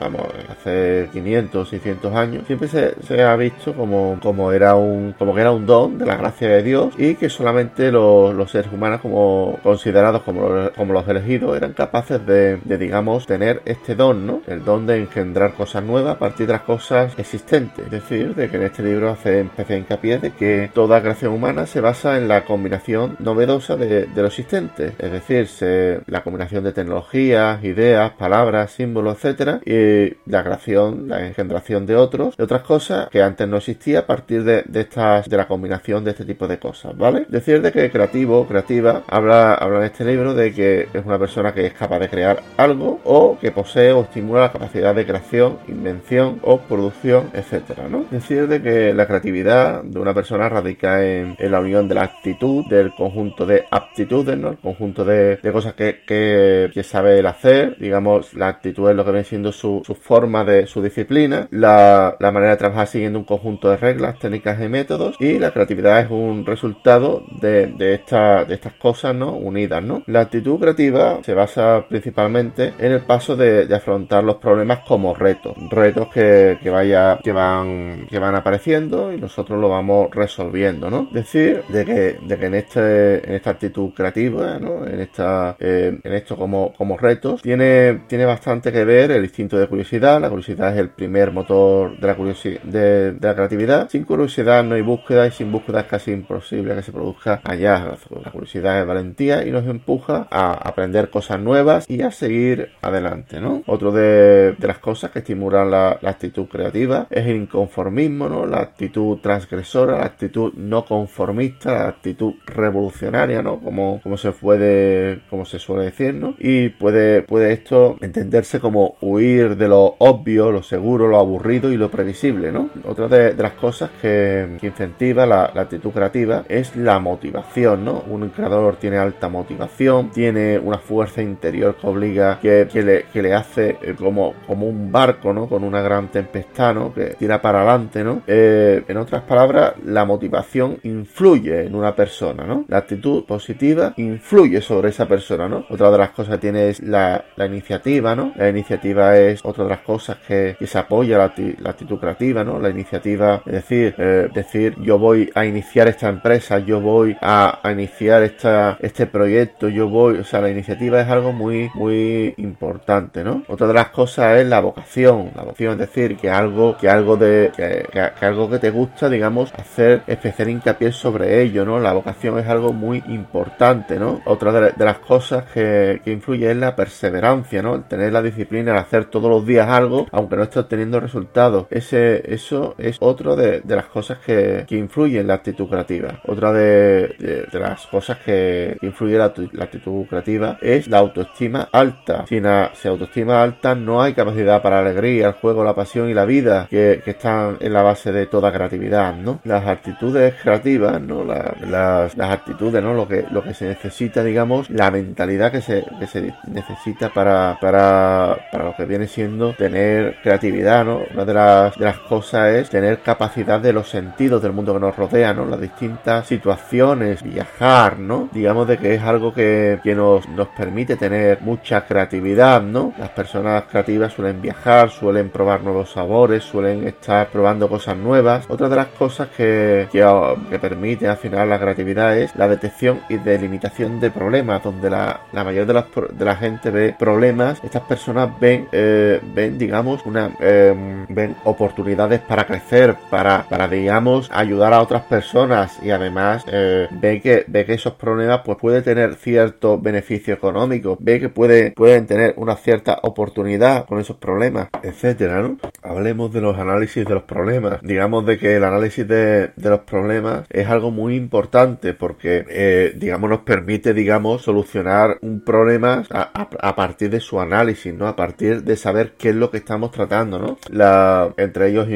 vamos, 0.00 0.22
hace 0.50 1.08
500, 1.12 1.68
600 1.68 2.14
años, 2.14 2.46
siempre 2.46 2.68
se, 2.68 2.94
se, 3.02 3.22
ha 3.22 3.36
visto 3.36 3.74
como, 3.74 4.18
como 4.22 4.52
era 4.52 4.74
un, 4.74 5.14
como 5.18 5.34
que 5.34 5.40
era 5.40 5.50
un 5.50 5.66
don 5.66 5.98
de 5.98 6.06
la 6.06 6.16
gracia 6.16 6.48
de 6.48 6.62
Dios 6.62 6.94
y 6.98 7.14
que 7.14 7.28
solamente 7.28 7.90
los, 7.90 8.34
los 8.34 8.50
seres 8.50 8.72
humanos 8.72 9.00
como 9.00 9.58
considerados 9.62 10.22
como 10.22 10.48
los, 10.48 10.70
como 10.70 10.92
los 10.92 11.06
elegidos 11.08 11.56
eran 11.56 11.72
capaces 11.72 12.24
de, 12.26 12.58
de, 12.64 12.78
digamos, 12.78 13.26
tener 13.26 13.62
este 13.64 13.94
don, 13.94 14.26
¿no? 14.26 14.42
El 14.46 14.64
don 14.64 14.86
de 14.86 14.98
engendrar 14.98 15.54
cosas 15.54 15.82
nuevas 15.82 16.16
a 16.16 16.18
partir 16.18 16.46
de 16.46 16.54
las 16.54 16.62
cosas 16.62 17.11
existentes. 17.18 17.84
Es 17.84 17.90
decir, 17.90 18.34
de 18.34 18.48
que 18.48 18.56
en 18.56 18.62
este 18.64 18.82
libro 18.82 19.10
hace 19.10 19.40
especial 19.40 19.78
hincapié 19.80 20.18
de 20.18 20.30
que 20.32 20.70
toda 20.72 21.00
creación 21.00 21.32
humana 21.32 21.66
se 21.66 21.80
basa 21.80 22.16
en 22.16 22.28
la 22.28 22.44
combinación 22.44 23.16
novedosa 23.18 23.76
de, 23.76 24.06
de 24.06 24.20
lo 24.20 24.28
existente. 24.28 24.92
Es 24.98 25.12
decir, 25.12 25.46
se, 25.48 26.00
la 26.06 26.22
combinación 26.22 26.64
de 26.64 26.72
tecnologías, 26.72 27.62
ideas, 27.64 28.12
palabras, 28.12 28.72
símbolos, 28.72 29.16
etcétera, 29.16 29.60
y 29.64 30.14
la 30.26 30.42
creación, 30.42 31.08
la 31.08 31.26
engendración 31.26 31.86
de 31.86 31.96
otros, 31.96 32.36
de 32.36 32.44
otras 32.44 32.62
cosas 32.62 33.08
que 33.08 33.22
antes 33.22 33.48
no 33.48 33.58
existía 33.58 34.00
a 34.00 34.06
partir 34.06 34.44
de, 34.44 34.62
de 34.66 34.80
estas, 34.80 35.28
de 35.28 35.36
la 35.36 35.46
combinación 35.46 36.04
de 36.04 36.12
este 36.12 36.24
tipo 36.24 36.48
de 36.48 36.58
cosas, 36.58 36.96
¿vale? 36.96 37.26
Decir 37.28 37.62
de 37.62 37.72
que 37.72 37.90
creativo, 37.90 38.46
creativa, 38.46 39.02
habla, 39.08 39.54
habla 39.54 39.78
en 39.78 39.84
este 39.84 40.04
libro 40.04 40.34
de 40.34 40.52
que 40.52 40.88
es 40.92 41.04
una 41.04 41.18
persona 41.18 41.52
que 41.52 41.66
es 41.66 41.74
capaz 41.74 41.98
de 41.98 42.08
crear 42.08 42.42
algo 42.56 43.00
o 43.04 43.38
que 43.40 43.50
posee 43.50 43.92
o 43.92 44.02
estimula 44.02 44.42
la 44.42 44.52
capacidad 44.52 44.94
de 44.94 45.06
creación, 45.06 45.58
invención 45.68 46.40
o 46.42 46.58
producción, 46.58 47.01
etcétera, 47.04 47.88
¿no? 47.88 48.04
Decir 48.10 48.48
de 48.48 48.62
que 48.62 48.94
la 48.94 49.06
creatividad 49.06 49.82
de 49.82 49.98
una 49.98 50.14
persona 50.14 50.48
radica 50.48 51.04
en, 51.04 51.36
la 51.38 51.60
unión 51.60 51.88
de 51.88 51.94
la 51.94 52.02
actitud, 52.02 52.64
del 52.68 52.94
conjunto 52.94 53.46
de 53.46 53.64
aptitudes, 53.70 54.38
¿no? 54.38 54.50
El 54.50 54.58
conjunto 54.58 55.04
de, 55.04 55.38
cosas 55.52 55.74
que, 55.74 56.02
que, 56.06 56.82
sabe 56.82 57.18
el 57.18 57.26
hacer, 57.26 57.76
digamos, 57.78 58.34
la 58.34 58.48
actitud 58.48 58.90
es 58.90 58.96
lo 58.96 59.04
que 59.04 59.12
viene 59.12 59.24
siendo 59.24 59.52
su, 59.52 59.82
forma 60.00 60.44
de 60.44 60.66
su 60.66 60.82
disciplina, 60.82 61.48
la, 61.50 62.16
manera 62.20 62.52
de 62.52 62.56
trabajar 62.56 62.86
siguiendo 62.86 63.18
un 63.18 63.24
conjunto 63.24 63.70
de 63.70 63.76
reglas, 63.76 64.18
técnicas 64.18 64.60
y 64.60 64.68
métodos, 64.68 65.16
y 65.20 65.38
la 65.38 65.52
creatividad 65.52 66.00
es 66.00 66.10
un 66.10 66.46
resultado 66.46 67.24
de, 67.40 67.74
esta, 67.94 68.42
estas 68.42 68.74
cosas, 68.74 69.14
¿no? 69.14 69.32
Unidas. 69.32 69.82
La 70.06 70.20
actitud 70.20 70.58
creativa 70.58 71.20
se 71.22 71.34
basa 71.34 71.86
principalmente 71.88 72.74
en 72.78 72.92
el 72.92 73.00
paso 73.00 73.36
de, 73.36 73.72
afrontar 73.74 74.22
los 74.22 74.36
problemas 74.36 74.80
como 74.80 75.14
retos, 75.14 75.54
retos 75.70 76.08
que, 76.08 76.58
vaya, 76.82 77.18
que 77.22 77.32
van, 77.32 78.06
que 78.10 78.18
van 78.18 78.34
apareciendo 78.34 79.12
y 79.12 79.18
nosotros 79.18 79.60
lo 79.60 79.68
vamos 79.68 80.08
resolviendo, 80.10 80.90
¿no? 80.90 81.08
Decir 81.12 81.62
de 81.68 81.84
que, 81.84 82.18
de 82.20 82.38
que 82.38 82.46
en 82.46 82.54
este, 82.54 83.26
en 83.26 83.34
esta 83.34 83.50
actitud 83.50 83.90
creativa, 83.94 84.58
¿no? 84.58 84.86
En 84.86 85.00
esta, 85.00 85.56
en 85.58 86.00
esto 86.04 86.36
como, 86.36 86.72
como 86.74 86.96
retos, 86.96 87.42
tiene, 87.42 88.02
tiene 88.08 88.24
bastante 88.24 88.72
que 88.72 88.84
ver 88.84 89.10
el 89.12 89.24
instinto 89.24 89.58
de 89.58 89.68
curiosidad. 89.68 90.20
La 90.20 90.28
curiosidad 90.28 90.72
es 90.72 90.78
el 90.78 90.90
primer 90.90 91.32
motor 91.32 91.98
de 91.98 92.06
la 92.06 92.14
curiosidad, 92.16 92.62
de, 92.62 93.16
la 93.20 93.34
creatividad. 93.34 93.88
Sin 93.88 94.04
curiosidad 94.04 94.64
no 94.64 94.74
hay 94.74 94.82
búsqueda 94.82 95.26
y 95.26 95.30
sin 95.30 95.52
búsqueda 95.52 95.80
es 95.80 95.86
casi 95.86 96.12
imposible 96.12 96.74
que 96.74 96.82
se 96.82 96.92
produzca 96.92 97.40
allá. 97.44 97.96
La 98.24 98.30
curiosidad 98.30 98.80
es 98.80 98.86
valentía 98.86 99.46
y 99.46 99.50
nos 99.50 99.66
empuja 99.66 100.26
a 100.30 100.52
aprender 100.52 101.10
cosas 101.10 101.40
nuevas 101.40 101.88
y 101.88 102.02
a 102.02 102.10
seguir 102.10 102.70
adelante, 102.82 103.40
¿no? 103.40 103.62
Otro 103.66 103.92
de, 103.92 104.56
las 104.60 104.78
cosas 104.78 105.10
que 105.10 105.20
estimulan 105.20 105.70
la, 105.70 105.98
actitud 106.02 106.46
creativa 106.46 106.71
es 106.72 107.26
el 107.26 107.36
inconformismo, 107.36 108.28
¿no? 108.28 108.46
La 108.46 108.58
actitud 108.58 109.18
transgresora, 109.18 109.98
la 109.98 110.06
actitud 110.06 110.52
no 110.54 110.84
conformista, 110.84 111.72
la 111.72 111.88
actitud 111.88 112.34
revolucionaria, 112.46 113.42
¿no? 113.42 113.60
Como, 113.60 114.00
como 114.02 114.16
se 114.16 114.32
puede, 114.32 115.20
como 115.30 115.44
se 115.44 115.58
suele 115.58 115.84
decir, 115.84 116.14
¿no? 116.14 116.34
Y 116.38 116.70
puede, 116.70 117.22
puede 117.22 117.52
esto 117.52 117.96
entenderse 118.00 118.60
como 118.60 118.96
huir 119.00 119.56
de 119.56 119.68
lo 119.68 119.96
obvio, 119.98 120.50
lo 120.50 120.62
seguro, 120.62 121.08
lo 121.08 121.18
aburrido 121.18 121.72
y 121.72 121.76
lo 121.76 121.90
previsible, 121.90 122.52
¿no? 122.52 122.70
Otra 122.84 123.08
de, 123.08 123.34
las 123.34 123.52
cosas 123.52 123.90
que, 124.00 124.58
incentiva 124.62 125.26
la, 125.26 125.50
la, 125.54 125.62
actitud 125.62 125.90
creativa 125.90 126.44
es 126.48 126.76
la 126.76 126.98
motivación, 126.98 127.84
¿no? 127.84 128.02
Un 128.08 128.28
creador 128.30 128.76
tiene 128.76 128.98
alta 128.98 129.28
motivación, 129.28 130.10
tiene 130.10 130.58
una 130.58 130.78
fuerza 130.78 131.22
interior 131.22 131.76
que 131.76 131.86
obliga, 131.86 132.38
que, 132.40 132.68
le, 132.74 133.04
que 133.12 133.22
le 133.22 133.34
hace 133.34 133.76
eh, 133.82 133.94
como, 133.96 134.34
como 134.46 134.66
un 134.66 134.90
barco, 134.90 135.32
¿no? 135.32 135.48
Con 135.48 135.64
una 135.64 135.82
gran 135.82 136.08
tempestad, 136.08 136.61
Que 136.94 137.16
tira 137.18 137.42
para 137.42 137.62
adelante, 137.62 138.04
¿no? 138.04 138.22
Eh, 138.26 138.84
en 138.86 138.96
otras 138.96 139.22
palabras, 139.22 139.74
la 139.84 140.04
motivación 140.04 140.78
influye 140.84 141.66
en 141.66 141.74
una 141.74 141.96
persona, 141.96 142.44
¿no? 142.44 142.64
La 142.68 142.78
actitud 142.78 143.24
positiva 143.24 143.94
influye 143.96 144.60
sobre 144.60 144.90
esa 144.90 145.08
persona, 145.08 145.48
¿no? 145.48 145.66
Otra 145.70 145.90
de 145.90 145.98
las 145.98 146.10
cosas 146.10 146.36
que 146.36 146.40
tiene 146.42 146.68
es 146.68 146.80
la, 146.80 147.24
iniciativa, 147.44 148.14
¿no? 148.14 148.32
La 148.36 148.48
iniciativa 148.48 149.18
es 149.18 149.44
otra 149.44 149.64
de 149.64 149.70
las 149.70 149.80
cosas 149.80 150.18
que, 150.26 150.54
que 150.56 150.66
se 150.68 150.78
apoya 150.78 151.18
la, 151.18 151.34
la, 151.58 151.70
actitud 151.70 151.98
creativa, 151.98 152.44
¿no? 152.44 152.60
La 152.60 152.70
iniciativa, 152.70 153.42
es 153.44 153.52
decir, 153.52 153.96
eh, 153.98 154.28
decir, 154.32 154.76
yo 154.80 154.98
voy 155.00 155.30
a 155.34 155.44
iniciar 155.44 155.88
esta 155.88 156.08
empresa, 156.08 156.60
yo 156.60 156.80
voy 156.80 157.16
a, 157.20 157.58
a 157.60 157.72
iniciar 157.72 158.22
esta, 158.22 158.78
este 158.80 159.06
proyecto, 159.06 159.68
yo 159.68 159.88
voy, 159.88 160.18
o 160.18 160.24
sea, 160.24 160.40
la 160.40 160.50
iniciativa 160.50 161.00
es 161.00 161.08
algo 161.08 161.32
muy, 161.32 161.70
muy 161.74 162.34
importante, 162.36 163.24
¿no? 163.24 163.42
Otra 163.48 163.66
de 163.66 163.74
las 163.74 163.88
cosas 163.88 164.38
es 164.38 164.46
la 164.46 164.60
vocación, 164.60 165.32
la 165.34 165.42
vocación 165.42 165.72
es 165.72 165.78
decir, 165.78 166.16
que 166.16 166.30
algo, 166.30 166.51
que 166.78 166.88
algo 166.88 167.16
de, 167.16 167.52
que, 167.56 168.24
algo 168.24 168.48
que 168.50 168.58
te 168.58 168.70
gusta, 168.70 169.08
digamos, 169.08 169.52
hacer 169.54 170.02
especial 170.06 170.50
hincapié 170.50 170.92
sobre 170.92 171.42
ello, 171.42 171.64
¿no? 171.64 171.78
La 171.78 171.92
vocación 171.92 172.38
es 172.38 172.46
algo 172.46 172.72
muy 172.72 173.02
importante, 173.08 173.98
¿no? 173.98 174.20
Otra 174.24 174.52
de, 174.52 174.72
las 174.84 174.98
cosas 174.98 175.44
que, 175.52 176.00
que, 176.04 176.12
influye 176.12 176.50
es 176.50 176.56
la 176.56 176.76
perseverancia, 176.76 177.62
¿no? 177.62 177.74
El 177.74 177.84
tener 177.84 178.12
la 178.12 178.22
disciplina, 178.22 178.72
el 178.72 178.78
hacer 178.78 179.06
todos 179.06 179.30
los 179.30 179.46
días 179.46 179.68
algo, 179.68 180.06
aunque 180.12 180.36
no 180.36 180.42
esté 180.42 180.60
obteniendo 180.60 181.00
resultados. 181.00 181.66
Ese, 181.70 182.22
eso 182.32 182.74
es 182.78 182.96
otro 183.00 183.36
de, 183.36 183.62
las 183.66 183.86
cosas 183.86 184.18
que, 184.18 184.64
que 184.66 184.76
influye 184.76 185.20
en 185.20 185.26
la 185.26 185.34
actitud 185.34 185.68
creativa. 185.68 186.20
Otra 186.26 186.52
de, 186.52 187.46
las 187.52 187.86
cosas 187.86 188.18
que 188.18 188.76
influye 188.82 189.16
la, 189.16 189.32
la 189.52 189.64
actitud 189.64 190.06
creativa 190.06 190.58
es 190.60 190.88
la 190.88 190.98
autoestima 190.98 191.68
alta. 191.72 192.24
Sin, 192.26 192.46
autoestima 192.46 193.42
alta 193.42 193.74
no 193.74 194.02
hay 194.02 194.14
capacidad 194.14 194.62
para 194.62 194.82
la 194.82 194.90
alegría, 194.90 195.28
el 195.28 195.32
juego, 195.34 195.64
la 195.64 195.74
pasión 195.74 196.08
y 196.08 196.14
la 196.14 196.24
vida 196.24 196.41
que, 196.68 197.02
están 197.06 197.56
en 197.60 197.72
la 197.72 197.82
base 197.82 198.12
de 198.12 198.26
toda 198.26 198.52
creatividad, 198.52 199.14
¿no? 199.14 199.40
Las 199.44 199.66
actitudes 199.66 200.34
creativas, 200.42 201.00
¿no? 201.00 201.24
las, 201.24 202.18
actitudes, 202.18 202.82
¿no? 202.82 202.94
Lo 202.94 203.06
que, 203.06 203.26
lo 203.30 203.42
que 203.42 203.54
se 203.54 203.66
necesita, 203.66 204.22
digamos, 204.22 204.70
la 204.70 204.90
mentalidad 204.90 205.52
que 205.52 205.60
se, 205.60 205.84
que 205.98 206.06
se 206.06 206.34
necesita 206.46 207.10
para, 207.10 207.58
para, 207.60 208.36
para 208.50 208.64
lo 208.64 208.76
que 208.76 208.84
viene 208.84 209.06
siendo 209.06 209.52
tener 209.54 210.16
creatividad, 210.22 210.84
¿no? 210.84 211.02
Una 211.12 211.24
de 211.24 211.34
las, 211.34 211.76
de 211.76 211.84
las 211.84 211.98
cosas 211.98 212.48
es 212.50 212.70
tener 212.70 213.00
capacidad 213.00 213.60
de 213.60 213.72
los 213.72 213.88
sentidos 213.88 214.42
del 214.42 214.52
mundo 214.52 214.74
que 214.74 214.80
nos 214.80 214.96
rodea, 214.96 215.34
¿no? 215.34 215.44
Las 215.46 215.60
distintas 215.60 216.26
situaciones, 216.26 217.22
viajar, 217.22 217.98
¿no? 217.98 218.28
Digamos 218.32 218.68
de 218.68 218.78
que 218.78 218.94
es 218.94 219.02
algo 219.02 219.32
que, 219.32 219.80
que 219.82 219.94
nos, 219.94 220.28
nos 220.28 220.48
permite 220.48 220.96
tener 220.96 221.40
mucha 221.42 221.84
creatividad, 221.86 222.62
¿no? 222.62 222.92
Las 222.98 223.10
personas 223.10 223.64
creativas 223.70 224.12
suelen 224.12 224.40
viajar, 224.40 224.90
suelen 224.90 225.30
probar 225.30 225.62
nuevos 225.62 225.92
sabores, 225.92 226.31
suelen 226.40 226.86
estar 226.86 227.28
probando 227.28 227.68
cosas 227.68 227.96
nuevas. 227.96 228.46
Otra 228.48 228.68
de 228.68 228.76
las 228.76 228.88
cosas 228.88 229.28
que, 229.36 229.88
que, 229.90 230.58
permite 230.58 231.08
al 231.08 231.16
final 231.16 231.48
la 231.48 231.58
creatividad 231.58 232.16
es 232.16 232.34
la 232.36 232.48
detección 232.48 233.00
y 233.08 233.16
delimitación 233.16 234.00
de 234.00 234.10
problemas, 234.10 234.62
donde 234.62 234.90
la, 234.90 235.20
la 235.32 235.44
mayoría 235.44 235.66
de, 235.66 235.74
las, 235.74 235.86
de 236.12 236.24
la 236.24 236.36
gente 236.36 236.70
ve 236.70 236.94
problemas, 236.98 237.60
estas 237.64 237.82
personas 237.82 238.30
ven, 238.40 238.68
eh, 238.72 239.20
ven 239.34 239.58
digamos, 239.58 240.04
una, 240.06 240.30
em, 240.40 241.06
ven 241.08 241.36
oportunidades 241.44 242.20
para 242.20 242.46
crecer, 242.46 242.96
para, 243.10 243.44
para, 243.48 243.68
digamos, 243.68 244.30
ayudar 244.32 244.72
a 244.72 244.80
otras 244.80 245.02
personas 245.02 245.78
y 245.82 245.90
además 245.90 246.44
eh, 246.46 246.88
ve, 246.90 247.20
que, 247.20 247.44
ve 247.48 247.64
que 247.64 247.74
esos 247.74 247.94
problemas 247.94 248.40
pues 248.44 248.58
puede 248.58 248.82
tener 248.82 249.14
cierto 249.14 249.78
beneficio 249.78 250.34
económico, 250.34 250.96
ve 251.00 251.20
que 251.20 251.28
puede, 251.28 251.72
pueden 251.72 252.06
tener 252.06 252.34
una 252.36 252.56
cierta 252.56 252.98
oportunidad 253.02 253.86
con 253.86 253.98
esos 253.98 254.16
problemas, 254.16 254.68
etcétera, 254.82 255.42
¿no? 255.42 255.56
Hablemos 255.82 256.21
de 256.30 256.40
los 256.40 256.58
análisis 256.58 257.04
de 257.04 257.14
los 257.14 257.22
problemas. 257.22 257.80
Digamos 257.82 258.26
de 258.26 258.38
que 258.38 258.56
el 258.56 258.64
análisis 258.64 259.06
de, 259.06 259.52
los 259.56 259.80
problemas 259.80 260.46
es 260.50 260.68
algo 260.68 260.90
muy 260.90 261.16
importante 261.16 261.94
porque, 261.94 262.44
eh, 262.48 262.92
digamos, 262.96 263.30
nos 263.30 263.40
permite, 263.40 263.94
digamos, 263.94 264.42
solucionar 264.42 265.18
un 265.22 265.40
problema 265.40 266.04
a, 266.10 266.76
partir 266.76 267.10
de 267.10 267.20
su 267.20 267.40
análisis, 267.40 267.94
¿no? 267.94 268.06
A 268.06 268.16
partir 268.16 268.62
de 268.62 268.76
saber 268.76 269.12
qué 269.18 269.30
es 269.30 269.36
lo 269.36 269.50
que 269.50 269.58
estamos 269.58 269.90
tratando, 269.90 270.38
¿no? 270.38 271.32
Entre 271.36 271.70
ellos 271.70 271.88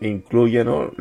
incluye, 0.00 0.64
¿no? 0.64 0.92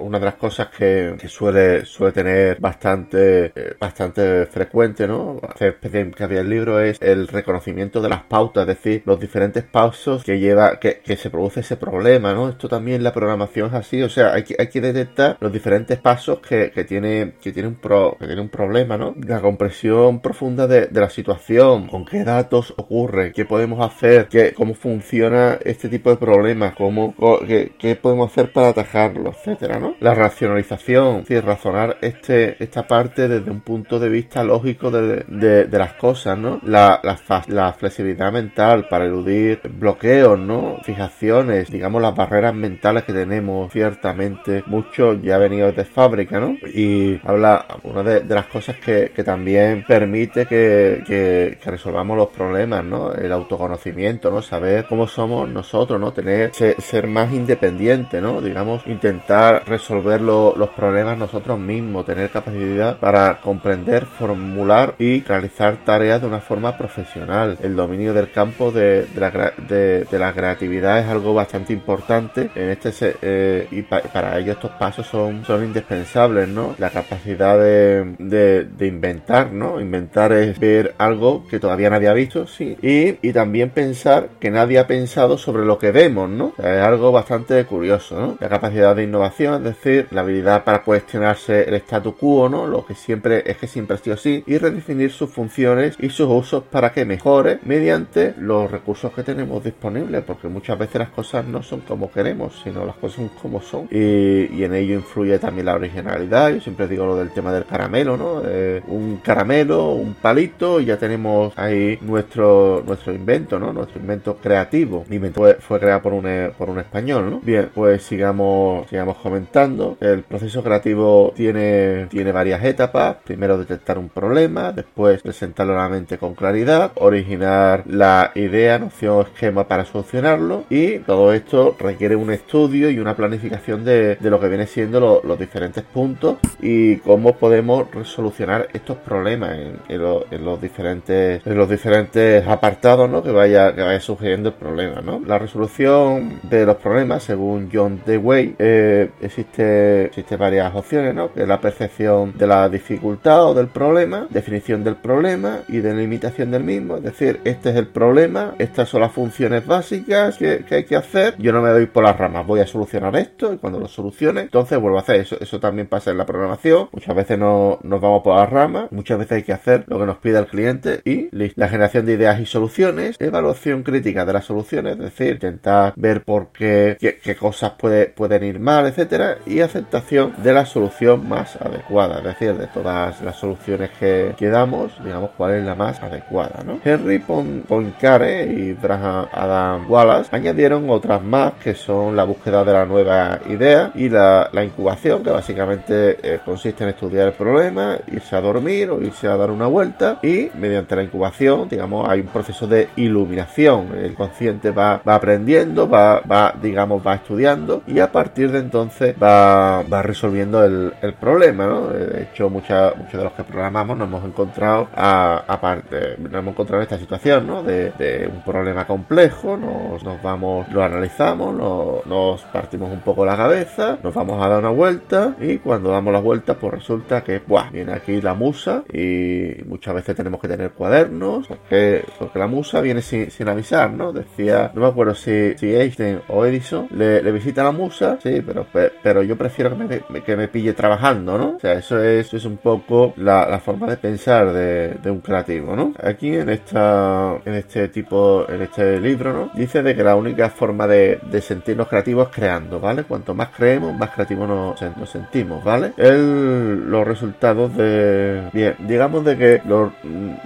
Una 0.00 0.18
de 0.18 0.24
las 0.24 0.34
cosas 0.34 0.68
que, 0.68 1.16
suele, 1.28 1.84
suele 1.84 2.12
tener 2.12 2.60
bastante, 2.60 3.52
eh, 3.54 3.74
bastante 3.78 4.46
frecuente, 4.46 5.06
¿no? 5.06 5.40
Que 5.58 5.74
había 6.20 6.40
el 6.40 6.50
libro 6.50 6.80
es 6.80 7.00
el 7.00 7.28
reconocimiento 7.28 8.00
de 8.00 8.08
las 8.08 8.22
pautas, 8.22 8.62
es 8.62 8.76
decir, 8.76 9.02
los 9.06 9.20
diferentes 9.20 9.64
pasos 9.64 10.24
que 10.24 10.38
lleva, 10.38 10.78
que, 10.78 11.00
que 11.00 11.16
se 11.16 11.30
produce 11.30 11.60
ese 11.60 11.76
problema, 11.76 11.87
¿no? 11.90 12.48
Esto 12.48 12.68
también 12.68 13.02
la 13.02 13.12
programación 13.12 13.68
es 13.68 13.74
así, 13.74 14.02
o 14.02 14.08
sea, 14.08 14.32
hay 14.34 14.44
que, 14.44 14.56
hay 14.58 14.68
que 14.68 14.80
detectar 14.80 15.36
los 15.40 15.52
diferentes 15.52 15.98
pasos 15.98 16.40
que, 16.40 16.70
tiene, 16.86 17.34
que 17.40 17.52
tiene 17.52 17.68
un 17.68 17.76
pro, 17.76 18.16
que 18.18 18.26
tiene 18.26 18.40
un 18.40 18.48
problema, 18.48 18.96
¿no? 18.96 19.14
La 19.26 19.40
compresión 19.40 20.20
profunda 20.20 20.66
de, 20.66 20.88
la 20.92 21.10
situación, 21.10 21.86
con 21.86 22.04
qué 22.04 22.24
datos 22.24 22.74
ocurre, 22.76 23.32
qué 23.32 23.44
podemos 23.44 23.80
hacer, 23.84 24.28
qué, 24.28 24.52
cómo 24.52 24.74
funciona 24.74 25.58
este 25.64 25.88
tipo 25.88 26.10
de 26.10 26.16
problemas, 26.16 26.74
cómo, 26.74 27.14
qué, 27.46 27.72
qué 27.78 27.96
podemos 27.96 28.30
hacer 28.30 28.52
para 28.52 28.68
atajarlo, 28.68 29.30
etcétera, 29.30 29.78
¿no? 29.78 29.94
La 30.00 30.14
racionalización, 30.14 31.18
es 31.18 31.28
decir, 31.28 31.44
razonar 31.44 31.98
este, 32.00 32.62
esta 32.62 32.86
parte 32.86 33.28
desde 33.28 33.50
un 33.50 33.60
punto 33.60 33.98
de 33.98 34.08
vista 34.08 34.42
lógico 34.44 34.90
de, 34.90 35.24
de, 35.28 35.64
de 35.64 35.78
las 35.78 35.94
cosas, 35.94 36.38
¿no? 36.38 36.60
La, 36.64 37.00
la, 37.02 37.44
la 37.48 37.72
flexibilidad 37.72 38.32
mental 38.32 38.88
para 38.88 39.04
eludir 39.04 39.60
bloqueos, 39.68 40.38
¿no? 40.38 40.78
Fijaciones, 40.82 41.67
digamos 41.70 42.02
las 42.02 42.14
barreras 42.14 42.54
mentales 42.54 43.04
que 43.04 43.12
tenemos 43.12 43.72
ciertamente 43.72 44.62
mucho 44.66 45.14
ya 45.14 45.38
venidos 45.38 45.74
de 45.76 45.84
fábrica, 45.84 46.40
¿no? 46.40 46.56
Y 46.74 47.20
habla 47.24 47.66
una 47.82 48.02
de, 48.02 48.24
las 48.34 48.46
cosas 48.46 48.76
que, 48.76 49.12
que 49.14 49.24
también 49.24 49.84
permite 49.86 50.46
que, 50.46 51.02
que, 51.06 51.58
resolvamos 51.68 52.16
los 52.16 52.28
problemas, 52.28 52.84
¿no? 52.84 53.12
El 53.12 53.32
autoconocimiento, 53.32 54.30
¿no? 54.30 54.42
Saber 54.42 54.86
cómo 54.88 55.06
somos 55.06 55.48
nosotros, 55.48 56.00
¿no? 56.00 56.12
Tener, 56.12 56.52
ser, 56.54 57.06
más 57.06 57.32
independiente, 57.32 58.20
¿no? 58.20 58.40
Digamos, 58.40 58.86
intentar 58.86 59.62
resolver 59.66 60.20
los 60.20 60.70
problemas 60.70 61.18
nosotros 61.18 61.58
mismos, 61.58 62.06
tener 62.06 62.30
capacidad 62.30 62.98
para 62.98 63.40
comprender, 63.40 64.06
formular 64.06 64.94
y 64.98 65.22
realizar 65.22 65.84
tareas 65.84 66.20
de 66.20 66.26
una 66.26 66.40
forma 66.40 66.76
profesional. 66.76 67.58
El 67.62 67.76
dominio 67.76 68.14
del 68.14 68.30
campo 68.30 68.70
de, 68.70 69.06
de, 69.06 69.20
la, 69.20 69.52
de, 69.68 70.04
de 70.04 70.18
la 70.18 70.32
creatividad 70.32 71.00
es 71.00 71.06
algo 71.06 71.34
bastante 71.34 71.57
importante 71.68 72.50
en 72.54 72.70
este 72.70 73.16
eh, 73.22 73.68
y 73.70 73.82
para 73.82 74.38
ello 74.38 74.52
estos 74.52 74.70
pasos 74.72 75.06
son, 75.06 75.44
son 75.44 75.64
indispensables, 75.64 76.48
¿no? 76.48 76.74
La 76.78 76.90
capacidad 76.90 77.58
de, 77.58 78.14
de, 78.18 78.86
inventar, 78.86 79.52
¿no? 79.52 79.80
Inventar 79.80 80.32
es 80.32 80.58
ver 80.58 80.94
algo 80.98 81.46
que 81.48 81.60
todavía 81.60 81.90
nadie 81.90 82.08
ha 82.08 82.14
visto, 82.14 82.46
sí, 82.46 82.76
y, 82.82 83.26
y 83.26 83.32
también 83.32 83.70
pensar 83.70 84.28
que 84.40 84.50
nadie 84.50 84.78
ha 84.78 84.86
pensado 84.86 85.38
sobre 85.38 85.64
lo 85.64 85.78
que 85.78 85.92
vemos, 85.92 86.28
¿no? 86.30 86.52
es 86.58 86.64
algo 86.64 87.12
bastante 87.12 87.64
curioso, 87.64 88.20
¿no? 88.20 88.36
La 88.40 88.48
capacidad 88.48 88.94
de 88.96 89.04
innovación, 89.04 89.66
es 89.66 89.76
decir, 89.76 90.08
la 90.10 90.22
habilidad 90.22 90.64
para 90.64 90.82
cuestionarse 90.82 91.68
el 91.68 91.74
statu 91.74 92.16
quo, 92.16 92.48
¿no? 92.48 92.66
Lo 92.66 92.84
que 92.84 92.94
siempre 92.94 93.42
es 93.46 93.56
que 93.56 93.66
siempre 93.66 93.96
ha 93.96 93.98
sido 93.98 94.14
así 94.14 94.44
y 94.46 94.58
redefinir 94.58 95.10
sus 95.10 95.30
funciones 95.30 95.96
y 95.98 96.10
sus 96.10 96.28
usos 96.28 96.64
para 96.64 96.92
que 96.92 97.04
mejore 97.04 97.58
mediante 97.64 98.34
los 98.38 98.70
recursos 98.70 99.12
que 99.12 99.22
tenemos 99.22 99.62
disponibles, 99.62 100.22
porque 100.24 100.48
muchas 100.48 100.78
veces 100.78 101.00
las 101.00 101.10
cosas 101.10 101.44
no 101.48 101.62
son 101.62 101.80
como 101.80 102.10
queremos, 102.10 102.60
sino 102.62 102.84
las 102.84 102.96
cosas 102.96 103.16
son 103.16 103.28
como 103.40 103.60
son. 103.60 103.88
Y, 103.90 104.62
en 104.62 104.74
ello 104.74 104.94
influye 104.94 105.38
también 105.38 105.66
la 105.66 105.74
originalidad. 105.74 106.50
Yo 106.50 106.60
siempre 106.60 106.88
digo 106.88 107.06
lo 107.06 107.16
del 107.16 107.30
tema 107.30 107.52
del 107.52 107.64
caramelo, 107.64 108.16
¿no? 108.16 108.42
Eh, 108.44 108.82
un 108.88 109.18
caramelo, 109.18 109.92
un 109.92 110.14
palito, 110.14 110.80
y 110.80 110.86
ya 110.86 110.98
tenemos 110.98 111.52
ahí 111.56 111.98
nuestro, 112.02 112.82
nuestro 112.86 113.14
invento, 113.14 113.58
¿no? 113.58 113.72
Nuestro 113.72 114.00
invento 114.00 114.36
creativo. 114.36 115.04
Mi 115.08 115.16
invento 115.16 115.44
fue, 115.60 115.78
creado 115.78 116.02
por 116.02 116.12
un, 116.12 116.26
eh, 116.26 116.52
por 116.56 116.68
un 116.68 116.78
español, 116.78 117.30
¿no? 117.30 117.40
Bien, 117.40 117.70
pues 117.74 118.02
sigamos, 118.02 118.88
sigamos 118.88 119.16
comentando. 119.18 119.96
El 120.00 120.22
proceso 120.22 120.62
creativo 120.62 121.32
tiene, 121.34 122.06
tiene 122.06 122.32
varias 122.32 122.62
etapas. 122.64 123.16
Primero 123.24 123.58
detectar 123.58 123.98
un 123.98 124.08
problema, 124.08 124.72
después 124.72 125.22
presentarlo 125.22 125.74
a 125.74 125.82
la 125.82 125.88
mente 125.88 126.18
con 126.18 126.34
claridad, 126.34 126.92
originar 126.96 127.84
la 127.86 128.32
idea, 128.34 128.78
noción, 128.78 129.26
esquema 129.26 129.68
para 129.68 129.84
solucionarlo 129.84 130.64
y 130.70 130.98
todo 130.98 131.32
esto 131.38 131.76
requiere 131.78 132.16
un 132.16 132.30
estudio 132.30 132.90
y 132.90 132.98
una 132.98 133.16
planificación 133.16 133.84
de, 133.84 134.18
lo 134.20 134.40
que 134.40 134.48
viene 134.48 134.66
siendo 134.66 135.22
los 135.24 135.38
diferentes 135.38 135.82
puntos 135.82 136.36
y 136.60 136.96
cómo 136.98 137.34
podemos 137.36 137.86
solucionar 138.04 138.68
estos 138.72 138.96
problemas 138.98 139.56
en, 139.88 140.44
los 140.44 140.60
diferentes 140.60 141.46
en 141.46 141.56
los 141.56 141.68
diferentes 141.68 142.46
apartados 142.46 143.08
¿no? 143.08 143.22
que 143.22 143.30
vaya 143.30 143.74
que 143.74 143.82
vaya 143.82 144.00
surgiendo 144.00 144.50
el 144.50 144.54
problema 144.54 145.00
¿no? 145.00 145.20
la 145.26 145.38
resolución 145.38 146.40
de 146.42 146.66
los 146.66 146.76
problemas 146.76 147.22
según 147.22 147.70
John 147.72 148.02
Dewey 148.04 148.54
eh, 148.58 149.10
existe 149.20 150.06
existe 150.06 150.36
varias 150.36 150.74
opciones 150.74 151.14
¿no? 151.14 151.32
que 151.32 151.46
la 151.46 151.60
percepción 151.60 152.36
de 152.36 152.46
la 152.46 152.68
dificultad 152.68 153.46
o 153.46 153.54
del 153.54 153.68
problema 153.68 154.26
definición 154.30 154.84
del 154.84 154.96
problema 154.96 155.60
y 155.68 155.78
delimitación 155.78 156.50
del 156.50 156.64
mismo 156.64 156.96
es 156.96 157.02
decir 157.02 157.40
este 157.44 157.70
es 157.70 157.76
el 157.76 157.86
problema 157.86 158.54
estas 158.58 158.88
son 158.88 159.00
las 159.00 159.12
funciones 159.12 159.66
básicas 159.66 160.36
que, 160.36 160.64
que 160.68 160.74
hay 160.76 160.84
que 160.84 160.96
hacer 160.96 161.27
yo 161.38 161.52
no 161.52 161.62
me 161.62 161.70
doy 161.70 161.86
por 161.86 162.04
las 162.04 162.16
ramas 162.16 162.46
voy 162.46 162.60
a 162.60 162.66
solucionar 162.66 163.14
esto 163.16 163.52
y 163.52 163.58
cuando 163.58 163.78
lo 163.78 163.88
solucione, 163.88 164.42
entonces 164.42 164.78
vuelvo 164.80 164.98
a 164.98 165.02
hacer 165.02 165.16
eso. 165.16 165.36
Eso 165.40 165.60
también 165.60 165.86
pasa 165.86 166.10
en 166.10 166.18
la 166.18 166.26
programación. 166.26 166.88
Muchas 166.92 167.14
veces 167.14 167.38
no, 167.38 167.78
nos 167.82 168.00
vamos 168.00 168.22
por 168.22 168.36
las 168.36 168.50
ramas, 168.50 168.90
muchas 168.90 169.18
veces 169.18 169.32
hay 169.32 169.42
que 169.42 169.52
hacer 169.52 169.84
lo 169.86 169.98
que 169.98 170.06
nos 170.06 170.18
pide 170.18 170.38
el 170.38 170.46
cliente 170.46 171.00
y 171.04 171.28
La 171.56 171.68
generación 171.68 172.06
de 172.06 172.14
ideas 172.14 172.40
y 172.40 172.46
soluciones, 172.46 173.16
evaluación 173.18 173.82
crítica 173.82 174.24
de 174.24 174.32
las 174.32 174.44
soluciones, 174.44 174.94
es 174.94 174.98
decir, 174.98 175.34
intentar 175.34 175.92
ver 175.96 176.22
por 176.22 176.48
qué, 176.48 176.96
qué, 176.98 177.36
cosas 177.36 177.72
puede, 177.72 178.06
pueden 178.06 178.44
ir 178.44 178.58
mal, 178.58 178.86
etcétera, 178.86 179.38
y 179.46 179.60
aceptación 179.60 180.34
de 180.38 180.52
la 180.52 180.66
solución 180.66 181.28
más 181.28 181.56
adecuada, 181.56 182.18
es 182.18 182.24
decir, 182.24 182.54
de 182.54 182.66
todas 182.66 183.20
las 183.22 183.36
soluciones 183.36 183.90
que, 183.98 184.34
que 184.36 184.48
damos, 184.48 184.92
digamos 185.04 185.30
cuál 185.36 185.54
es 185.54 185.64
la 185.64 185.74
más 185.74 186.02
adecuada, 186.02 186.62
¿no? 186.64 186.80
Henry 186.84 187.18
Poincaré 187.18 188.46
y 188.46 188.72
Braham 188.72 189.26
Adam 189.32 189.90
Wallace 189.90 190.34
añadieron 190.34 190.88
más 191.22 191.54
que 191.54 191.74
son 191.74 192.16
la 192.16 192.24
búsqueda 192.24 192.64
de 192.64 192.72
la 192.72 192.84
nueva 192.84 193.40
idea 193.48 193.92
y 193.94 194.08
la, 194.08 194.50
incubación, 194.64 195.22
que 195.22 195.30
básicamente 195.30 196.18
eh, 196.22 196.40
consiste 196.44 196.84
en 196.84 196.90
estudiar 196.90 197.28
el 197.28 197.34
problema, 197.34 197.96
irse 198.08 198.36
a 198.36 198.40
dormir 198.40 198.90
o 198.90 199.00
irse 199.00 199.28
a 199.28 199.36
dar 199.36 199.50
una 199.50 199.66
vuelta 199.66 200.18
y 200.22 200.50
mediante 200.54 200.96
la 200.96 201.02
incubación, 201.02 201.68
digamos, 201.68 202.08
hay 202.08 202.20
un 202.20 202.26
proceso 202.26 202.66
de 202.66 202.88
iluminación. 202.96 203.96
El 203.96 204.14
consciente 204.14 204.70
va, 204.70 205.00
va 205.06 205.14
aprendiendo, 205.14 205.88
va, 205.88 206.20
va, 206.20 206.54
digamos, 206.60 207.06
va 207.06 207.14
estudiando 207.14 207.82
y 207.86 208.00
a 208.00 208.10
partir 208.10 208.50
de 208.50 208.58
entonces 208.58 209.14
va, 209.20 209.82
va 209.82 210.02
resolviendo 210.02 210.64
el, 210.64 210.92
problema, 211.18 211.66
¿no? 211.66 211.88
De 211.88 212.22
hecho, 212.22 212.50
muchos 212.50 212.94
de 213.12 213.24
los 213.24 213.32
que 213.32 213.42
programamos 213.42 213.96
nos 213.96 214.08
hemos 214.08 214.24
encontrado, 214.24 214.88
aparte, 214.94 216.16
nos 216.18 216.32
hemos 216.32 216.52
encontrado 216.52 216.82
en 216.82 216.84
esta 216.84 216.98
situación, 216.98 217.46
¿no? 217.46 217.62
De, 217.62 217.90
de 217.92 218.30
un 218.32 218.42
problema 218.42 218.86
complejo, 218.86 219.56
nos, 219.56 220.02
nos 220.04 220.22
vamos, 220.22 220.68
lo 220.70 220.82
analizamos, 220.82 221.07
nos, 221.18 222.42
partimos 222.52 222.90
un 222.90 223.00
poco 223.00 223.24
la 223.24 223.36
cabeza, 223.36 223.98
nos 224.02 224.14
vamos 224.14 224.44
a 224.44 224.48
dar 224.48 224.58
una 224.58 224.70
vuelta 224.70 225.36
y 225.40 225.58
cuando 225.58 225.90
damos 225.90 226.12
la 226.12 226.20
vuelta 226.20 226.54
pues 226.54 226.74
resulta 226.74 227.22
que 227.22 227.40
¡buah! 227.46 227.70
viene 227.70 227.92
aquí 227.92 228.20
la 228.20 228.34
musa 228.34 228.84
y 228.92 229.62
muchas 229.66 229.94
veces 229.94 230.16
tenemos 230.16 230.40
que 230.40 230.48
tener 230.48 230.72
cuadernos 230.72 231.46
porque, 231.46 232.04
porque 232.18 232.38
la 232.38 232.46
musa 232.46 232.80
viene 232.80 233.02
sin, 233.02 233.48
avisar, 233.48 233.90
¿no? 233.90 234.12
Decía, 234.12 234.70
no 234.74 234.82
me 234.82 234.88
acuerdo 234.88 235.14
si, 235.14 235.56
si 235.56 235.74
Einstein 235.74 236.20
o 236.28 236.44
Edison 236.44 236.86
le, 236.90 237.22
le 237.22 237.32
visita 237.32 237.62
la 237.62 237.72
musa, 237.72 238.18
sí, 238.22 238.42
pero, 238.44 238.66
pero 239.02 239.22
yo 239.22 239.36
prefiero 239.36 239.70
que 239.70 240.02
me, 240.10 240.22
que 240.22 240.36
me 240.36 240.48
pille 240.48 240.74
trabajando, 240.74 241.38
¿no? 241.38 241.56
O 241.56 241.60
sea, 241.60 241.74
eso 241.74 242.02
es, 242.02 242.32
es 242.34 242.44
un 242.44 242.58
poco 242.58 243.14
la, 243.16 243.58
forma 243.58 243.86
de 243.86 243.96
pensar 243.96 244.52
de, 244.52 244.94
de, 245.02 245.10
un 245.10 245.20
creativo, 245.20 245.74
¿no? 245.74 245.92
Aquí 246.02 246.34
en 246.34 246.48
esta 246.48 247.38
en 247.44 247.54
este 247.54 247.88
tipo, 247.88 248.46
en 248.48 248.62
este 248.62 249.00
libro, 249.00 249.32
¿no? 249.32 249.50
Dice 249.54 249.82
de 249.82 249.94
que 249.94 250.04
la 250.04 250.16
única 250.16 250.50
forma 250.50 250.86
de, 250.86 250.97
de 251.22 251.40
sentirnos 251.40 251.88
creativos 251.88 252.28
creando, 252.28 252.80
¿vale? 252.80 253.04
Cuanto 253.04 253.34
más 253.34 253.48
creemos, 253.48 253.96
más 253.96 254.10
creativos 254.10 254.48
nos, 254.48 255.10
sentimos, 255.10 255.62
¿vale? 255.64 255.92
El, 255.96 256.90
los 256.90 257.06
resultados 257.06 257.76
de... 257.76 258.48
Bien, 258.52 258.74
digamos 258.80 259.24
de 259.24 259.36
que 259.36 259.62
los, 259.64 259.92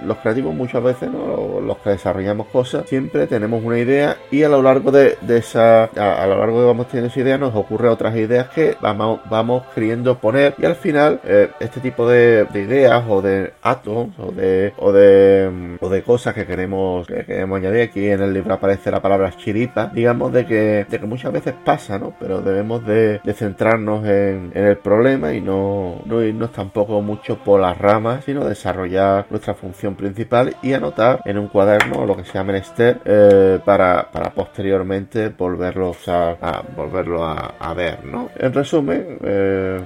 los 0.05 0.17
creativos 0.17 0.53
muchas 0.53 0.83
veces, 0.83 1.09
¿no? 1.11 1.59
Los 1.61 1.77
que 1.77 1.91
desarrollamos 1.91 2.47
cosas, 2.47 2.87
siempre 2.87 3.27
tenemos 3.27 3.63
una 3.63 3.79
idea 3.79 4.17
y 4.31 4.43
a 4.43 4.49
lo 4.49 4.61
largo 4.61 4.91
de, 4.91 5.17
esa... 5.29 5.85
A, 5.85 6.27
lo 6.27 6.37
largo 6.37 6.61
de 6.61 6.67
vamos 6.67 6.87
teniendo 6.87 7.11
esa 7.11 7.19
idea 7.19 7.37
nos 7.37 7.55
ocurren 7.55 7.91
otras 7.91 8.15
ideas 8.15 8.49
que 8.49 8.77
vamos, 8.81 9.19
vamos 9.29 9.63
queriendo 9.73 10.17
poner 10.17 10.55
y 10.57 10.65
al 10.65 10.75
final 10.75 11.19
eh, 11.23 11.49
este 11.59 11.79
tipo 11.79 12.07
de, 12.07 12.47
ideas 12.53 13.03
o 13.07 13.21
de 13.21 13.53
átomos 13.61 14.09
o 14.17 14.31
de, 14.31 14.73
o 14.77 14.91
de, 14.91 15.77
o 15.79 15.89
de 15.89 16.03
cosas 16.03 16.33
que 16.33 16.45
queremos, 16.45 17.07
que 17.07 17.25
queremos 17.25 17.57
añadir 17.57 17.81
aquí 17.81 18.07
en 18.07 18.21
el 18.21 18.33
libro 18.33 18.53
aparece 18.53 18.91
la 18.91 19.01
palabra 19.01 19.31
chiripa, 19.31 19.91
digamos 19.93 20.31
de 20.31 20.42
que, 20.45 20.85
muchas 21.05 21.31
veces 21.31 21.53
pasa, 21.63 21.99
¿no? 21.99 22.13
Pero 22.19 22.41
debemos 22.41 22.85
de, 22.85 23.21
centrarnos 23.33 24.05
en, 24.05 24.51
el 24.53 24.77
problema 24.77 25.33
y 25.33 25.41
no, 25.41 26.01
no 26.05 26.21
irnos 26.21 26.51
tampoco 26.51 27.01
mucho 27.01 27.37
por 27.37 27.59
las 27.59 27.77
ramas, 27.77 28.23
sino 28.25 28.45
desarrollar 28.45 29.25
nuestra 29.29 29.53
función 29.53 29.95
principal 29.95 30.55
y 30.61 30.73
anotar 30.73 31.21
en 31.25 31.37
un 31.37 31.47
cuaderno 31.47 32.05
lo 32.05 32.15
que 32.15 32.23
se 32.23 32.33
llama 32.33 32.53
menester 32.53 32.99
eh, 33.05 33.59
para, 33.63 34.09
para, 34.11 34.31
posteriormente 34.31 35.29
volverlo 35.29 35.95
a, 36.07 36.63
volverlo 36.75 37.23
a, 37.25 37.73
ver, 37.73 38.05
¿no? 38.05 38.29
En 38.37 38.53
resumen, 38.53 39.17
eh, 39.23 39.81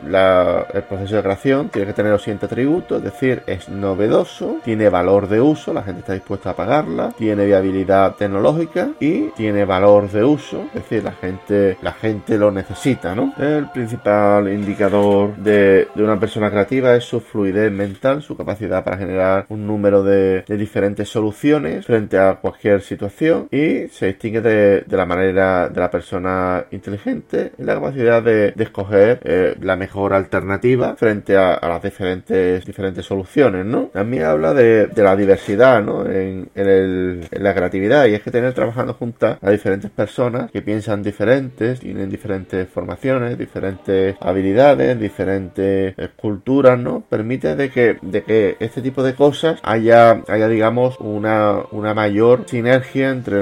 el 0.74 0.84
proceso 0.84 1.16
de 1.16 1.24
creación 1.24 1.70
tiene 1.70 1.88
que 1.88 1.94
tener 1.94 2.12
los 2.12 2.22
siguientes 2.22 2.52
atributos, 2.52 2.98
es 2.98 3.04
decir, 3.06 3.44
es 3.48 3.70
novedoso, 3.70 4.58
tiene 4.64 4.90
valor 4.90 5.28
de 5.28 5.40
uso, 5.42 5.74
la 5.74 5.84
gente 5.84 6.02
está 6.02 6.14
dispuesta 6.14 6.52
a 6.52 6.56
pagarla, 6.56 7.14
tiene 7.18 7.46
viabilidad 7.46 8.16
tecnológica 8.16 8.90
y 9.00 9.30
tiene 9.30 9.66
valor 9.66 10.10
de 10.10 10.24
uso, 10.24 10.37
es 10.38 10.74
decir, 10.74 11.04
la 11.04 11.14
gente, 11.14 11.78
la 11.82 11.94
gente 11.94 12.38
lo 12.38 12.52
necesita, 12.52 13.16
¿no? 13.16 13.34
El 13.38 13.70
principal 13.72 14.52
indicador 14.52 15.36
de, 15.38 15.88
de 15.94 16.04
una 16.04 16.20
persona 16.20 16.50
creativa 16.50 16.96
es 16.96 17.04
su 17.04 17.20
fluidez 17.20 17.72
mental, 17.72 18.22
su 18.22 18.36
capacidad 18.36 18.84
para 18.84 18.98
generar 18.98 19.46
un 19.50 19.66
número 19.66 20.04
de, 20.04 20.44
de 20.48 20.58
diferentes 20.58 21.10
soluciones 21.10 21.86
frente 21.86 22.18
a 22.18 22.36
cualquier 22.36 22.82
situación 22.82 23.48
y 23.52 23.88
se 23.90 24.08
distingue 24.08 24.42
de, 24.42 24.82
de 24.82 24.98
la 24.98 25.06
manera 25.06 25.70
de 25.70 25.80
la 25.80 25.90
persona 25.90 26.66
inteligente 26.72 27.52
y 27.58 27.64
la 27.64 27.76
capacidad 27.76 28.22
de, 28.22 28.52
de 28.52 28.64
escoger 28.64 29.20
eh, 29.24 29.56
la 29.62 29.76
mejor 29.76 30.14
alternativa 30.14 30.96
frente 30.96 31.38
a, 31.38 31.60
las 31.68 31.82
diferentes, 31.82 32.66
diferentes 32.66 33.06
soluciones, 33.06 33.66
¿no? 33.66 33.90
También 33.94 34.24
habla 34.24 34.54
de, 34.54 34.88
de 34.88 35.04
la 35.04 35.16
diversidad, 35.16 35.82
¿no? 35.84 36.06
En, 36.06 36.50
en, 36.56 37.28
en, 37.32 37.44
la 37.44 37.54
creatividad 37.54 38.06
y 38.06 38.14
es 38.14 38.22
que 38.22 38.32
tener 38.32 38.54
trabajando 38.54 38.94
juntas 38.94 39.38
a 39.42 39.52
diferentes 39.52 39.92
personas 39.92 40.27
que 40.52 40.62
piensan 40.62 41.04
diferentes, 41.04 41.80
tienen 41.80 42.10
diferentes 42.10 42.68
formaciones, 42.70 43.38
diferentes 43.38 44.16
habilidades, 44.20 45.00
diferentes 45.00 45.96
culturas, 46.16 46.80
¿no? 46.80 47.02
Permite 47.02 47.56
de 47.56 47.70
que, 47.70 47.98
de 48.02 48.24
que 48.24 48.58
este 48.60 48.82
tipo 48.82 49.04
de 49.04 49.16
cosas 49.16 49.60
haya, 49.64 50.22
haya 50.28 50.48
digamos, 50.48 51.00
una, 51.00 51.60
una 51.72 51.94
mayor 51.94 52.44
sinergia 52.48 53.10
entre 53.10 53.42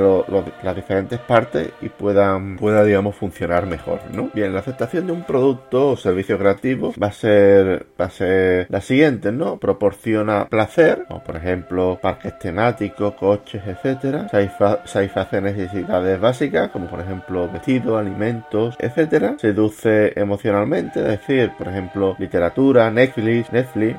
las 0.64 0.76
diferentes 0.76 1.20
partes 1.20 1.70
y 1.82 1.90
puedan, 1.90 2.58
pueda, 2.58 2.84
digamos, 2.84 3.16
funcionar 3.16 3.66
mejor, 3.66 4.00
¿no? 4.14 4.30
Bien, 4.34 4.54
la 4.54 4.60
aceptación 4.60 5.08
de 5.08 5.14
un 5.14 5.24
producto 5.24 5.92
o 5.92 5.98
servicio 5.98 6.38
creativo 6.38 6.94
va 7.02 7.08
a 7.08 7.12
ser, 7.12 7.86
va 8.00 8.06
a 8.06 8.10
ser 8.10 8.68
la 8.70 8.82
siguiente, 8.82 9.32
¿no? 9.32 9.58
Proporciona 9.58 10.48
placer, 10.48 11.06
como 11.08 11.24
por 11.24 11.36
ejemplo 11.36 12.00
parques 12.02 12.38
temáticos, 12.40 13.16
coches, 13.16 13.62
etcétera. 13.66 14.28
Satisface 14.30 15.42
necesidades 15.42 16.20
básicas, 16.20 16.70
como 16.76 16.88
por 16.88 17.00
ejemplo 17.00 17.50
vestidos, 17.50 17.98
alimentos, 17.98 18.76
etcétera. 18.80 19.36
Seduce 19.40 20.12
emocionalmente, 20.20 21.00
es 21.00 21.08
decir, 21.08 21.54
por 21.58 21.70
ejemplo, 21.70 22.18
literatura, 22.20 22.92
Netflix, 22.92 23.50
Netflix, 23.54 23.98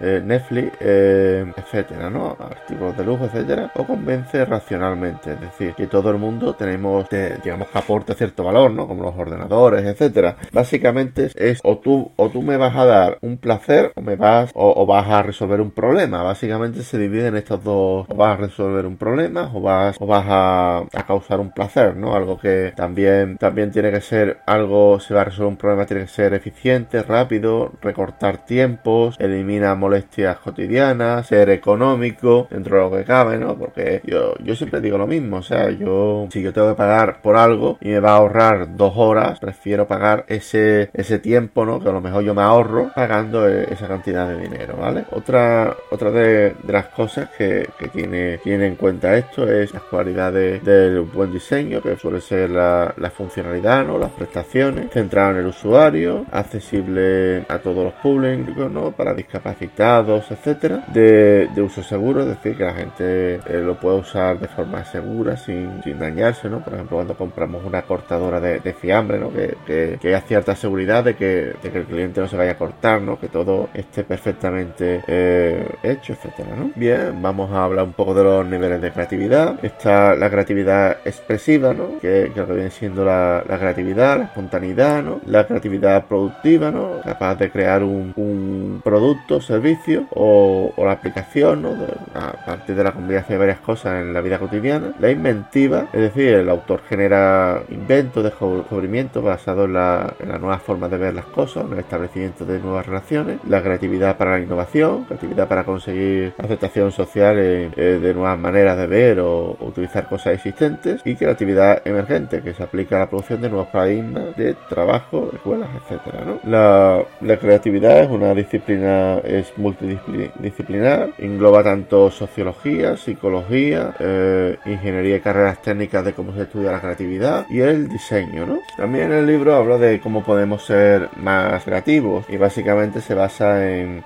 eh, 0.00 0.22
Netflix, 0.24 0.72
eh, 0.80 1.44
etcétera, 1.54 2.08
¿no? 2.08 2.34
Artículos 2.40 2.96
de 2.96 3.04
lujo, 3.04 3.26
etcétera. 3.26 3.70
O 3.74 3.84
convence 3.84 4.42
racionalmente, 4.46 5.32
es 5.34 5.40
decir, 5.42 5.74
que 5.74 5.86
todo 5.86 6.10
el 6.10 6.16
mundo 6.16 6.54
tenemos, 6.54 7.06
digamos, 7.10 7.68
que 7.68 7.78
aporte 7.78 8.14
cierto 8.14 8.42
valor, 8.42 8.70
¿no? 8.70 8.88
Como 8.88 9.02
los 9.02 9.14
ordenadores, 9.14 9.84
etcétera. 9.84 10.36
Básicamente 10.50 11.30
es 11.34 11.60
o 11.62 11.76
tú, 11.76 12.10
o 12.16 12.30
tú 12.30 12.40
me 12.40 12.56
vas 12.56 12.74
a 12.74 12.86
dar 12.86 13.18
un 13.20 13.36
placer 13.36 13.92
o 13.96 14.00
me 14.00 14.16
vas, 14.16 14.50
o, 14.54 14.86
vas 14.86 15.10
a 15.10 15.22
resolver 15.22 15.60
un 15.60 15.72
problema. 15.72 16.22
Básicamente 16.22 16.84
se 16.84 16.96
divide 16.96 17.26
en 17.26 17.36
estos 17.36 17.62
dos, 17.62 18.06
o 18.08 18.14
vas 18.14 18.38
a 18.38 18.40
resolver 18.40 18.86
un 18.86 18.96
problema 18.96 19.50
o 19.52 19.60
vas, 19.60 19.96
o 20.00 20.06
vas 20.06 20.24
a, 20.26 20.78
a 20.78 21.06
causar 21.06 21.40
un 21.40 21.50
placer, 21.50 21.94
¿no? 21.94 22.13
Algo 22.16 22.38
que 22.38 22.72
también, 22.76 23.36
también 23.38 23.70
tiene 23.70 23.90
que 23.90 24.00
ser 24.00 24.38
algo, 24.46 25.00
si 25.00 25.14
va 25.14 25.22
a 25.22 25.24
resolver 25.24 25.48
un 25.48 25.56
problema, 25.56 25.86
tiene 25.86 26.02
que 26.02 26.08
ser 26.08 26.34
eficiente, 26.34 27.02
rápido, 27.02 27.72
recortar 27.80 28.44
tiempos, 28.44 29.16
elimina 29.18 29.74
molestias 29.74 30.38
cotidianas, 30.38 31.26
ser 31.26 31.50
económico 31.50 32.46
dentro 32.50 32.76
de 32.76 32.82
lo 32.82 32.96
que 32.96 33.04
cabe, 33.04 33.38
¿no? 33.38 33.56
Porque 33.56 34.00
yo, 34.04 34.34
yo 34.42 34.54
siempre 34.56 34.80
digo 34.80 34.98
lo 34.98 35.06
mismo, 35.06 35.38
o 35.38 35.42
sea, 35.42 35.70
yo, 35.70 36.26
si 36.30 36.42
yo 36.42 36.52
tengo 36.52 36.68
que 36.70 36.74
pagar 36.74 37.20
por 37.22 37.36
algo 37.36 37.78
y 37.80 37.88
me 37.88 38.00
va 38.00 38.12
a 38.12 38.16
ahorrar 38.16 38.76
dos 38.76 38.92
horas, 38.96 39.40
prefiero 39.40 39.86
pagar 39.86 40.24
ese, 40.28 40.90
ese 40.92 41.18
tiempo, 41.18 41.64
¿no? 41.64 41.80
Que 41.80 41.88
a 41.88 41.92
lo 41.92 42.00
mejor 42.00 42.22
yo 42.22 42.34
me 42.34 42.42
ahorro 42.42 42.92
pagando 42.94 43.48
e, 43.48 43.72
esa 43.72 43.88
cantidad 43.88 44.28
de 44.28 44.40
dinero, 44.40 44.76
¿vale? 44.76 45.04
Otra, 45.10 45.76
otra 45.90 46.10
de, 46.10 46.54
las 46.66 46.86
cosas 46.86 47.30
que, 47.36 47.68
tiene, 47.92 48.38
tiene 48.38 48.66
en 48.66 48.76
cuenta 48.76 49.16
esto 49.16 49.50
es 49.50 49.72
las 49.72 49.82
cualidades 49.82 50.64
del 50.64 51.00
buen 51.00 51.32
diseño, 51.32 51.80
que 51.80 51.96
suele 52.04 52.20
ser 52.20 52.50
la, 52.50 53.10
funcionalidad, 53.16 53.86
¿no? 53.86 53.96
Las 53.98 54.10
prestaciones, 54.10 54.90
centrado 54.92 55.30
en 55.30 55.36
el 55.38 55.46
usuario, 55.46 56.26
accesible 56.30 57.46
a 57.48 57.58
todos 57.58 57.84
los 57.84 57.94
públicos, 57.94 58.70
¿no? 58.70 58.90
Para 58.92 59.14
discapacitados, 59.14 60.30
etcétera, 60.30 60.84
de, 60.92 61.48
uso 61.62 61.82
seguro, 61.82 62.20
es 62.20 62.28
decir, 62.28 62.58
que 62.58 62.64
la 62.64 62.74
gente 62.74 63.36
eh, 63.36 63.62
lo 63.64 63.80
puede 63.80 64.00
usar 64.00 64.38
de 64.38 64.48
forma 64.48 64.84
segura, 64.84 65.38
sin, 65.38 65.80
dañarse, 65.98 66.50
¿no? 66.50 66.62
Por 66.62 66.74
ejemplo, 66.74 66.98
cuando 66.98 67.16
compramos 67.16 67.64
una 67.64 67.82
cortadora 67.82 68.38
de, 68.38 68.74
fiambre, 68.74 69.18
¿no? 69.18 69.32
Que, 69.32 69.56
que, 69.66 69.98
que, 69.98 70.08
haya 70.08 70.20
cierta 70.20 70.54
seguridad 70.54 71.04
de 71.04 71.14
que, 71.14 71.54
de 71.62 71.70
que, 71.70 71.78
el 71.78 71.84
cliente 71.84 72.20
no 72.20 72.28
se 72.28 72.36
vaya 72.36 72.52
a 72.52 72.58
cortar, 72.58 73.00
¿no? 73.00 73.18
Que 73.18 73.28
todo 73.28 73.70
esté 73.72 74.04
perfectamente 74.04 75.02
eh, 75.06 75.66
hecho, 75.82 76.12
etcétera, 76.12 76.54
¿no? 76.54 76.70
Bien, 76.74 77.22
vamos 77.22 77.50
a 77.50 77.64
hablar 77.64 77.86
un 77.86 77.94
poco 77.94 78.12
de 78.12 78.24
los 78.24 78.46
niveles 78.46 78.82
de 78.82 78.90
creatividad. 78.90 79.64
Está 79.64 80.14
la 80.14 80.28
creatividad 80.28 80.98
expresiva, 81.06 81.72
¿no? 81.72 81.93
Que, 82.00 82.32
que 82.34 82.42
viene 82.42 82.70
siendo 82.70 83.04
la, 83.04 83.42
creatividad, 83.46 84.18
la 84.18 84.24
espontaneidad, 84.24 85.02
¿no? 85.02 85.20
La 85.26 85.46
creatividad 85.46 86.06
productiva, 86.06 86.70
¿no? 86.70 87.00
Capaz 87.02 87.36
de 87.36 87.50
crear 87.50 87.82
un, 87.82 88.80
producto, 88.82 89.40
servicio 89.40 90.06
o, 90.10 90.72
la 90.76 90.92
aplicación, 90.92 91.62
¿no? 91.62 91.70
a 92.14 92.32
partir 92.44 92.76
de 92.76 92.84
la 92.84 92.92
combinación 92.92 93.38
de 93.38 93.38
varias 93.38 93.60
cosas 93.60 94.02
en 94.02 94.12
la 94.12 94.20
vida 94.20 94.38
cotidiana. 94.38 94.92
La 95.00 95.10
inventiva, 95.10 95.86
es 95.92 96.00
decir, 96.00 96.34
el 96.34 96.48
autor 96.48 96.82
genera 96.88 97.62
inventos, 97.68 98.22
descubrimientos 98.22 99.22
basados 99.22 99.66
en 99.66 99.74
la, 99.74 100.14
en 100.20 100.28
la 100.28 100.38
nueva 100.38 100.58
forma 100.58 100.88
de 100.88 100.98
ver 100.98 101.14
las 101.14 101.26
cosas, 101.26 101.64
en 101.64 101.72
el 101.72 101.78
establecimiento 101.80 102.44
de 102.44 102.58
nuevas 102.58 102.86
relaciones. 102.86 103.38
La 103.48 103.62
creatividad 103.62 104.16
para 104.16 104.32
la 104.32 104.40
innovación, 104.40 105.04
creatividad 105.04 105.48
para 105.48 105.64
conseguir 105.64 106.34
aceptación 106.38 106.92
social 106.92 107.36
eh, 107.38 107.70
de 108.00 108.14
nuevas 108.14 108.38
maneras 108.38 108.76
de 108.76 108.86
ver 108.86 109.20
o, 109.20 109.56
utilizar 109.60 110.08
cosas 110.08 110.34
existentes. 110.34 111.00
Y 111.04 111.16
creatividad 111.16 111.83
emergente, 111.84 112.42
que 112.42 112.54
se 112.54 112.62
aplica 112.62 112.96
a 112.96 113.00
la 113.00 113.08
producción 113.08 113.40
de 113.40 113.48
nuevos 113.48 113.68
paradigmas 113.68 114.36
de 114.36 114.54
trabajo, 114.68 115.30
escuelas, 115.32 115.68
etcétera, 115.82 116.38
la, 116.44 117.02
la 117.20 117.36
creatividad 117.38 118.00
es 118.00 118.10
una 118.10 118.34
disciplina, 118.34 119.18
es 119.18 119.52
multidisciplinar, 119.56 121.10
engloba 121.18 121.62
tanto 121.62 122.10
sociología, 122.10 122.96
psicología, 122.96 123.94
eh, 123.98 124.56
ingeniería 124.66 125.16
y 125.16 125.20
carreras 125.20 125.60
técnicas 125.62 126.04
de 126.04 126.12
cómo 126.12 126.34
se 126.34 126.42
estudia 126.42 126.72
la 126.72 126.80
creatividad 126.80 127.46
y 127.48 127.60
el 127.60 127.88
diseño, 127.88 128.46
¿no? 128.46 128.58
También 128.76 129.12
el 129.12 129.26
libro 129.26 129.54
habla 129.54 129.78
de 129.78 130.00
cómo 130.00 130.22
podemos 130.24 130.64
ser 130.64 131.08
más 131.16 131.64
creativos 131.64 132.24
y 132.28 132.36
básicamente 132.36 133.00
se 133.00 133.14
basa 133.14 133.66
en, 133.68 134.02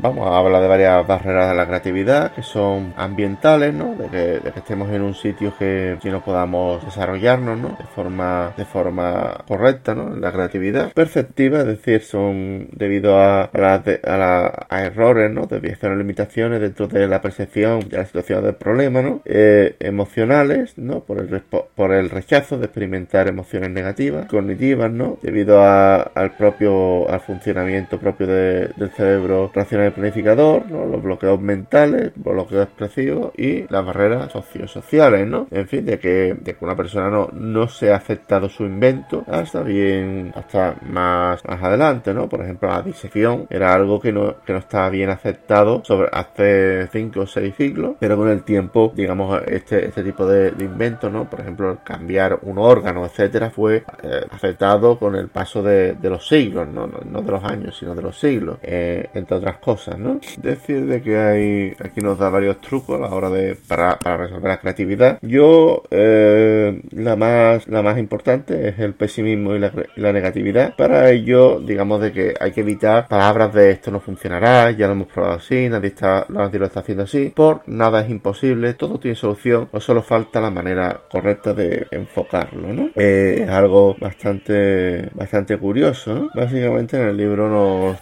vamos 0.00 0.26
a 0.26 0.38
hablar 0.38 0.62
de 0.62 0.68
varias 0.68 1.06
barreras 1.06 1.50
de 1.50 1.54
la 1.54 1.66
creatividad 1.66 2.32
que 2.32 2.42
son 2.42 2.94
ambientales, 2.96 3.74
¿no? 3.74 3.94
De 3.94 4.08
que, 4.08 4.48
estemos 4.56 4.90
en 4.90 5.02
un 5.02 5.14
sitio 5.14 5.52
que, 5.58 5.98
que 6.00 6.10
no 6.10 6.20
podamos 6.22 6.82
desarrollarnos, 6.96 7.58
¿no? 7.58 7.68
De 7.78 7.84
forma, 7.94 8.54
de 8.56 8.64
forma 8.64 9.44
correcta, 9.46 9.94
¿no? 9.94 10.16
La 10.16 10.32
creatividad. 10.32 10.92
Perceptiva, 10.92 11.60
es 11.60 11.66
decir, 11.66 12.02
son 12.02 12.68
debido 12.72 13.18
a, 13.18 13.50
a, 13.52 13.82
a, 14.04 14.66
a 14.68 14.84
errores, 14.84 15.30
¿no? 15.30 15.46
Desviaciones 15.46 15.98
limitaciones 15.98 16.60
dentro 16.60 16.86
de 16.88 17.06
la 17.06 17.20
percepción 17.20 17.80
de 17.80 17.98
la 17.98 18.06
situación 18.06 18.44
del 18.44 18.54
problema, 18.54 19.02
¿no? 19.02 19.20
Eh, 19.24 19.76
emocionales, 19.80 20.78
¿no? 20.78 21.00
Por 21.00 21.18
el, 21.18 21.42
por 21.74 21.92
el 21.92 22.10
rechazo 22.10 22.58
de 22.58 22.66
experimentar 22.66 23.28
emociones 23.28 23.70
negativas, 23.70 24.26
cognitivas, 24.26 24.90
¿no? 24.90 25.18
Debido 25.22 25.62
al 25.62 26.36
propio, 26.36 27.08
al 27.10 27.20
funcionamiento 27.20 27.98
propio 27.98 28.26
del 28.26 28.90
cerebro 28.96 29.50
racional 29.54 29.88
y 29.88 29.90
planificador, 29.90 30.70
¿no? 30.70 30.86
Los 30.86 31.02
bloqueos 31.02 31.40
mentales, 31.40 32.12
bloqueos 32.16 32.64
expresivos 32.64 33.32
y 33.36 33.66
las 33.68 33.84
barreras 33.84 34.32
sociosociales, 34.32 35.26
¿no? 35.26 35.46
En 35.50 35.68
fin, 35.68 35.84
de 35.84 35.98
que, 35.98 36.36
de 36.40 36.54
que 36.54 36.66
persona 36.76 37.10
no, 37.10 37.28
no 37.32 37.68
se 37.68 37.92
ha 37.92 37.96
aceptado 37.96 38.48
su 38.48 38.64
invento 38.64 39.24
hasta 39.26 39.62
bien, 39.62 40.32
hasta 40.34 40.76
más, 40.82 41.44
más 41.44 41.62
adelante, 41.62 42.12
¿no? 42.14 42.28
Por 42.28 42.42
ejemplo, 42.42 42.68
la 42.68 42.82
disección 42.82 43.46
era 43.50 43.74
algo 43.74 44.00
que 44.00 44.12
no, 44.12 44.36
que 44.44 44.52
no 44.52 44.58
estaba 44.58 44.90
bien 44.90 45.10
aceptado 45.10 45.82
sobre 45.84 46.08
hace 46.12 46.88
cinco 46.92 47.20
o 47.20 47.26
seis 47.26 47.54
siglos, 47.56 47.96
pero 47.98 48.16
con 48.16 48.28
el 48.28 48.42
tiempo, 48.42 48.92
digamos, 48.94 49.40
este, 49.46 49.86
este 49.86 50.02
tipo 50.02 50.26
de, 50.26 50.52
de 50.52 50.64
inventos, 50.64 51.10
¿no? 51.12 51.28
Por 51.28 51.40
ejemplo, 51.40 51.78
cambiar 51.84 52.38
un 52.42 52.58
órgano, 52.58 53.04
etcétera, 53.04 53.50
fue 53.50 53.84
eh, 54.02 54.26
aceptado 54.30 54.98
con 54.98 55.16
el 55.16 55.28
paso 55.28 55.62
de, 55.62 55.94
de 55.94 56.10
los 56.10 56.26
siglos, 56.26 56.68
¿no? 56.68 56.86
¿no? 56.86 57.22
de 57.22 57.30
los 57.30 57.44
años, 57.44 57.76
sino 57.78 57.94
de 57.94 58.02
los 58.02 58.18
siglos, 58.18 58.58
eh, 58.62 59.08
entre 59.14 59.36
otras 59.36 59.58
cosas, 59.58 59.98
¿no? 59.98 60.20
Decir 60.38 60.86
de 60.86 61.02
que 61.02 61.18
hay, 61.18 61.76
aquí 61.78 62.00
nos 62.00 62.18
da 62.18 62.28
varios 62.28 62.60
trucos 62.60 62.98
a 62.98 63.02
la 63.02 63.14
hora 63.14 63.30
de, 63.30 63.56
para, 63.56 63.98
para 63.98 64.16
resolver 64.18 64.48
la 64.48 64.60
creatividad. 64.60 65.18
Yo, 65.22 65.82
eh, 65.90 66.65
la 66.90 67.16
más 67.16 67.66
la 67.68 67.82
más 67.82 67.98
importante 67.98 68.68
es 68.68 68.78
el 68.78 68.94
pesimismo 68.94 69.54
y 69.54 69.58
la, 69.58 70.12
negatividad. 70.12 70.74
Para 70.76 71.10
ello, 71.10 71.60
digamos 71.60 72.00
de 72.00 72.12
que 72.12 72.34
hay 72.40 72.52
que 72.52 72.60
evitar 72.60 73.08
palabras 73.08 73.52
de 73.52 73.70
esto 73.70 73.90
no 73.90 74.00
funcionará, 74.00 74.70
ya 74.70 74.86
lo 74.86 74.92
hemos 74.92 75.08
probado 75.08 75.34
así, 75.34 75.68
nadie 75.68 75.88
está, 75.88 76.26
nadie 76.28 76.58
lo 76.58 76.66
está 76.66 76.80
haciendo 76.80 77.04
así. 77.04 77.32
Por 77.34 77.62
nada 77.66 78.02
es 78.02 78.10
imposible, 78.10 78.74
todo 78.74 78.98
tiene 78.98 79.16
solución, 79.16 79.68
o 79.72 79.80
solo 79.80 80.02
falta 80.02 80.40
la 80.40 80.50
manera 80.50 81.00
correcta 81.10 81.52
de 81.52 81.86
enfocarlo. 81.90 82.90
Eh, 82.94 83.42
es 83.42 83.48
algo 83.48 83.96
bastante 83.98 85.08
bastante 85.14 85.56
curioso, 85.58 86.30
Básicamente 86.34 86.96
en 86.96 87.08
el 87.08 87.16
libro 87.16 87.48
nos, 87.48 87.96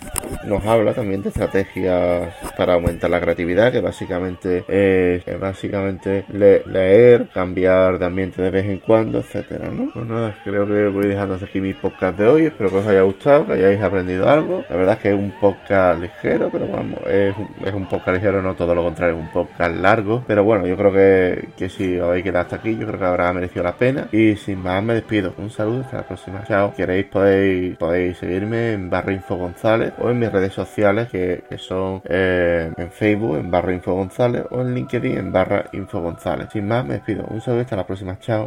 nos 0.47 0.65
habla 0.67 0.93
también 0.95 1.23
de 1.23 1.29
estrategias 1.29 2.35
para 2.57 2.75
aumentar 2.75 3.11
la 3.11 3.21
creatividad, 3.21 3.73
que 3.73 3.81
básicamente 3.81 4.65
es, 4.69 5.41
básicamente 5.41 6.25
leer, 6.29 7.29
cambiar 7.33 7.99
de 7.99 8.07
ambiente 8.07 8.43
de 8.43 8.51
vez 8.55 8.67
en 8.67 8.79
cuando, 8.79 9.19
etcétera, 9.19 9.69
¿no? 9.69 9.91
Bueno, 9.95 10.33
creo 10.45 10.67
que 10.67 10.89
voy 10.89 11.07
dejando 11.09 11.35
aquí 11.35 11.61
mi 11.61 11.75
podcast 11.75 12.17
de 12.17 12.27
hoy, 12.27 12.47
espero 12.47 12.71
que 12.71 12.77
os 12.77 12.87
haya 12.87 13.03
gustado, 13.03 13.47
que 13.47 13.55
hayáis 13.55 13.83
aprendido 13.83 14.29
algo. 14.29 14.65
La 14.71 14.77
verdad 14.77 14.95
es 14.95 15.01
que 15.01 15.09
es 15.09 15.15
un 15.15 15.33
podcast 15.41 16.01
ligero, 16.01 16.51
pero 16.53 16.69
vamos, 16.69 17.01
es, 17.07 17.35
es 17.65 17.75
un 17.75 17.87
podcast 17.89 18.17
ligero, 18.17 18.41
no 18.43 18.55
todo 18.55 18.75
lo 18.75 18.85
contrario, 18.85 19.17
es 19.17 19.23
un 19.23 19.33
podcast 19.33 19.75
largo, 19.77 20.23
pero 20.27 20.45
bueno, 20.45 20.67
yo 20.67 20.77
creo 20.77 20.93
que, 20.93 21.49
que 21.57 21.69
si 21.69 21.99
os 21.99 22.09
habéis 22.09 22.23
quedado 22.23 22.45
hasta 22.45 22.57
aquí, 22.57 22.77
yo 22.77 22.87
creo 22.87 22.99
que 22.99 23.05
habrá 23.05 23.33
merecido 23.33 23.65
la 23.65 23.75
pena. 23.75 24.09
Y 24.13 24.37
sin 24.37 24.63
más 24.63 24.83
me 24.83 24.95
despido. 24.95 25.35
Un 25.39 25.51
saludo, 25.51 25.81
hasta 25.81 25.99
la 25.99 26.07
próxima. 26.07 26.45
Chao. 26.45 26.73
Queréis 26.77 27.07
podéis, 27.07 27.77
podéis 27.77 28.19
seguirme 28.19 28.73
en 28.73 28.89
barra 28.89 29.13
Info 29.13 29.37
González 29.37 29.93
o 29.99 30.11
en 30.11 30.19
mis 30.19 30.31
redes 30.31 30.53
sociales 30.53 31.09
que, 31.11 31.43
que 31.49 31.59
son 31.59 32.03
eh, 32.05 32.71
en 32.77 32.91
Facebook 32.91 33.37
en 33.39 33.51
barra 33.51 33.73
Info 33.73 33.95
González 33.95 34.45
o 34.51 34.61
en 34.61 34.75
LinkedIn 34.75 35.19
en 35.19 35.33
barra 35.33 35.65
Info 35.73 36.01
González. 36.01 36.49
Sin 36.53 36.69
más, 36.69 36.85
me 36.85 36.95
despido. 36.95 37.25
Un 37.29 37.41
saludo 37.41 37.63
hasta 37.63 37.77
la 37.77 37.87
próxima. 37.87 38.19
Chao. 38.21 38.44